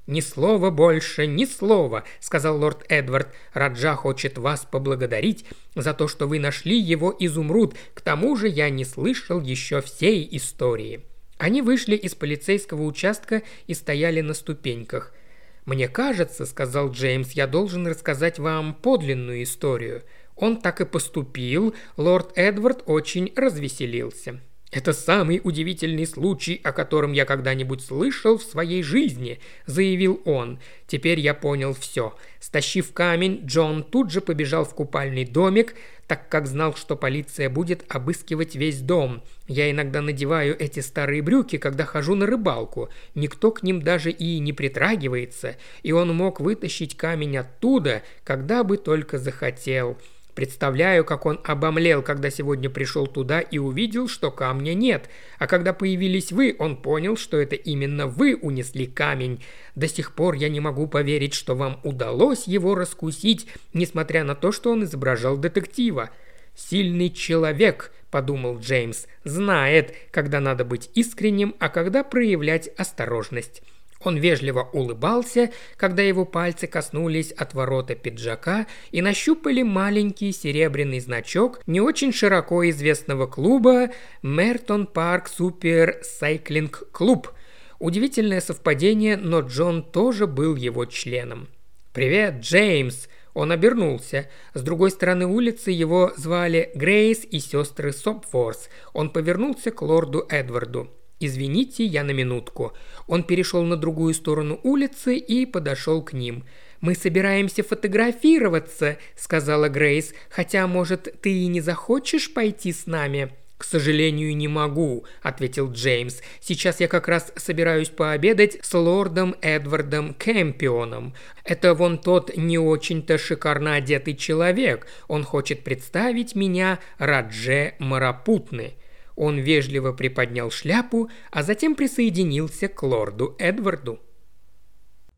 «Ни 0.08 0.20
слова 0.20 0.72
больше, 0.72 1.26
ни 1.26 1.46
слова»,– 1.46 2.04
сказал 2.20 2.58
лорд 2.58 2.84
Эдвард. 2.90 3.30
«Раджа 3.54 3.96
хочет 3.96 4.38
вас 4.38 4.68
поблагодарить 4.70 5.46
за 5.76 5.94
то, 5.94 6.10
что 6.10 6.28
вы 6.28 6.40
нашли 6.40 6.78
его 6.78 7.16
изумруд. 7.18 7.76
К 7.94 8.02
тому 8.02 8.36
же 8.36 8.50
я 8.50 8.70
не 8.70 8.84
слышал 8.84 9.40
еще 9.40 9.80
всей 9.80 10.28
истории». 10.36 11.06
Они 11.38 11.62
вышли 11.62 11.96
из 11.96 12.14
полицейского 12.14 12.84
участка 12.84 13.42
и 13.68 13.74
стояли 13.74 14.20
на 14.20 14.34
ступеньках– 14.34 15.14
«Мне 15.66 15.88
кажется,— 15.88 16.46
сказал 16.48 16.92
Джеймс,— 16.92 17.32
я 17.34 17.48
должен 17.48 17.86
рассказать 17.88 18.40
вам 18.40 18.74
подлинную 18.74 19.44
историю. 19.44 20.04
Он 20.36 20.58
так 20.58 20.82
и 20.82 20.86
поступил, 20.86 21.76
лорд 21.98 22.32
Эдвард 22.36 22.84
очень 22.88 23.32
развеселился. 23.36 24.40
«Это 24.72 24.94
самый 24.94 25.42
удивительный 25.44 26.08
случай, 26.08 26.60
о 26.64 26.72
котором 26.72 27.12
я 27.12 27.26
когда-нибудь 27.26 27.82
слышал 27.82 28.38
в 28.38 28.44
своей 28.44 28.84
жизни»,– 28.84 29.40
заявил 29.66 30.22
он. 30.24 30.60
«Теперь 30.88 31.20
я 31.20 31.34
понял 31.34 31.74
все. 31.74 32.16
Стащив 32.52 32.92
камень, 32.92 33.44
Джон 33.46 33.82
тут 33.82 34.12
же 34.12 34.20
побежал 34.20 34.66
в 34.66 34.76
купальный 34.76 35.24
домик, 35.24 35.74
так 36.06 36.28
как 36.28 36.48
знал, 36.48 36.76
что 36.76 36.98
полиция 36.98 37.50
будет 37.50 37.86
обыскивать 37.88 38.56
весь 38.56 38.82
дом. 38.82 39.24
Я 39.48 39.72
иногда 39.72 40.02
надеваю 40.02 40.60
эти 40.60 40.82
старые 40.82 41.22
брюки, 41.22 41.58
когда 41.58 41.86
хожу 41.86 42.14
на 42.14 42.26
рыбалку. 42.26 42.90
Никто 43.16 43.52
к 43.52 43.64
ним 43.64 43.82
даже 43.82 44.12
и 44.12 44.38
не 44.40 44.52
притрагивается, 44.52 45.56
и 45.82 45.94
он 45.94 46.14
мог 46.14 46.42
вытащить 46.42 46.98
камень 46.98 47.38
оттуда, 47.38 48.04
когда 48.26 48.66
бы 48.66 48.76
только 48.76 49.18
захотел». 49.18 49.98
Представляю, 50.42 51.06
как 51.06 51.28
он 51.28 51.40
обомлел, 51.44 52.02
когда 52.02 52.32
сегодня 52.32 52.68
пришел 52.68 53.06
туда 53.06 53.42
и 53.42 53.60
увидел, 53.60 54.08
что 54.08 54.32
камня 54.32 54.74
нет. 54.74 55.08
А 55.38 55.46
когда 55.46 55.72
появились 55.72 56.32
вы, 56.32 56.56
он 56.58 56.78
понял, 56.78 57.16
что 57.16 57.40
это 57.40 57.56
именно 57.56 58.08
вы 58.08 58.36
унесли 58.36 58.88
камень. 58.88 59.44
До 59.76 59.88
сих 59.88 60.16
пор 60.16 60.34
я 60.34 60.50
не 60.50 60.60
могу 60.60 60.88
поверить, 60.88 61.36
что 61.36 61.54
вам 61.56 61.80
удалось 61.84 62.48
его 62.48 62.74
раскусить, 62.74 63.46
несмотря 63.74 64.24
на 64.24 64.34
то, 64.34 64.52
что 64.52 64.72
он 64.72 64.84
изображал 64.84 65.38
детектива. 65.38 66.10
«Сильный 66.56 67.12
человек»,– 67.12 67.94
подумал 68.10 68.58
Джеймс,– 68.58 69.06
«знает, 69.24 69.94
когда 70.10 70.40
надо 70.40 70.66
быть 70.66 70.90
искренним, 70.96 71.56
а 71.60 71.70
когда 71.70 72.04
проявлять 72.04 72.68
осторожность». 72.80 73.62
Он 74.04 74.18
вежливо 74.18 74.70
улыбался, 74.74 75.52
когда 75.78 76.02
его 76.02 76.26
пальцы 76.26 76.68
коснулись 76.68 77.32
от 77.32 77.54
ворота 77.54 77.96
пиджака 77.96 78.66
и 78.92 79.02
нащупали 79.02 79.62
маленький 79.62 80.32
серебряный 80.32 81.00
значок 81.00 81.62
не 81.68 81.82
очень 81.82 82.12
широко 82.12 82.68
известного 82.70 83.28
клуба 83.28 83.92
«Мертон 84.24 84.88
Парк 84.88 85.28
Супер 85.28 86.00
Сайклинг 86.04 86.92
Клуб». 86.92 87.32
Удивительное 87.80 88.42
совпадение, 88.42 89.18
но 89.18 89.42
Джон 89.42 89.84
тоже 89.84 90.28
был 90.28 90.56
его 90.56 90.86
членом. 90.86 91.48
«Привет, 91.94 92.42
Джеймс!» 92.42 93.08
Он 93.34 93.52
обернулся. 93.52 94.30
С 94.54 94.62
другой 94.62 94.92
стороны 94.92 95.26
улицы 95.26 95.72
его 95.72 96.12
звали 96.18 96.72
Грейс 96.76 97.24
и 97.24 97.40
сестры 97.40 97.94
Сопфорс. 97.94 98.70
Он 98.94 99.10
повернулся 99.10 99.72
к 99.72 99.82
лорду 99.82 100.26
Эдварду. 100.30 100.90
«Извините, 101.22 101.86
я 101.86 102.04
на 102.04 102.12
минутку». 102.12 102.74
Он 103.08 103.24
перешел 103.24 103.64
на 103.64 103.78
другую 103.78 104.16
сторону 104.16 104.60
улицы 104.64 105.18
и 105.18 105.46
подошел 105.46 106.02
к 106.02 106.14
ним. 106.14 106.44
«Мы 106.82 106.96
собираемся 106.96 107.64
фотографироваться»,— 107.64 108.98
сказала 109.16 109.70
Грейс, 109.70 110.16
«хотя, 110.32 110.66
может, 110.66 111.16
ты 111.22 111.32
и 111.32 111.46
не 111.46 111.62
захочешь 111.62 112.34
пойти 112.34 112.74
с 112.74 112.88
нами?» 112.88 113.32
«К 113.60 113.64
сожалению, 113.64 114.36
не 114.36 114.48
могу»,— 114.48 115.06
ответил 115.22 115.72
Джеймс. 115.72 116.22
«Сейчас 116.40 116.80
я 116.80 116.88
как 116.88 117.08
раз 117.08 117.32
собираюсь 117.36 117.90
пообедать 117.90 118.58
с 118.64 118.74
лордом 118.74 119.36
Эдвардом 119.42 120.16
Кэмпионом. 120.16 121.14
Это 121.44 121.76
вон 121.76 122.00
тот 122.00 122.36
не 122.36 122.58
очень-то 122.58 123.20
шикарно 123.20 123.76
одетый 123.76 124.16
человек. 124.16 124.88
Он 125.08 125.24
хочет 125.24 125.64
представить 125.64 126.34
меня 126.34 126.80
Радже 126.98 127.76
Марапутны». 127.78 128.74
Он 129.16 129.40
вежливо 129.40 129.92
приподнял 129.92 130.52
шляпу, 130.52 131.10
а 131.32 131.44
затем 131.44 131.76
присоединился 131.76 132.68
к 132.68 132.82
лорду 132.84 133.36
Эдварду. 133.40 134.00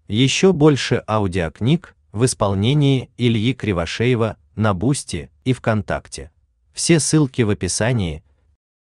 Еще 0.08 0.54
больше 0.54 1.04
аудиокниг 1.08 1.96
в 2.12 2.26
исполнении 2.26 3.10
Ильи 3.18 3.54
Кривошеева 3.54 4.38
на 4.56 4.74
Бусти 4.74 5.30
и 5.46 5.54
ВКонтакте. 5.54 6.32
Все 6.74 7.00
ссылки 7.00 7.42
в 7.42 7.50
описании– 7.50 8.24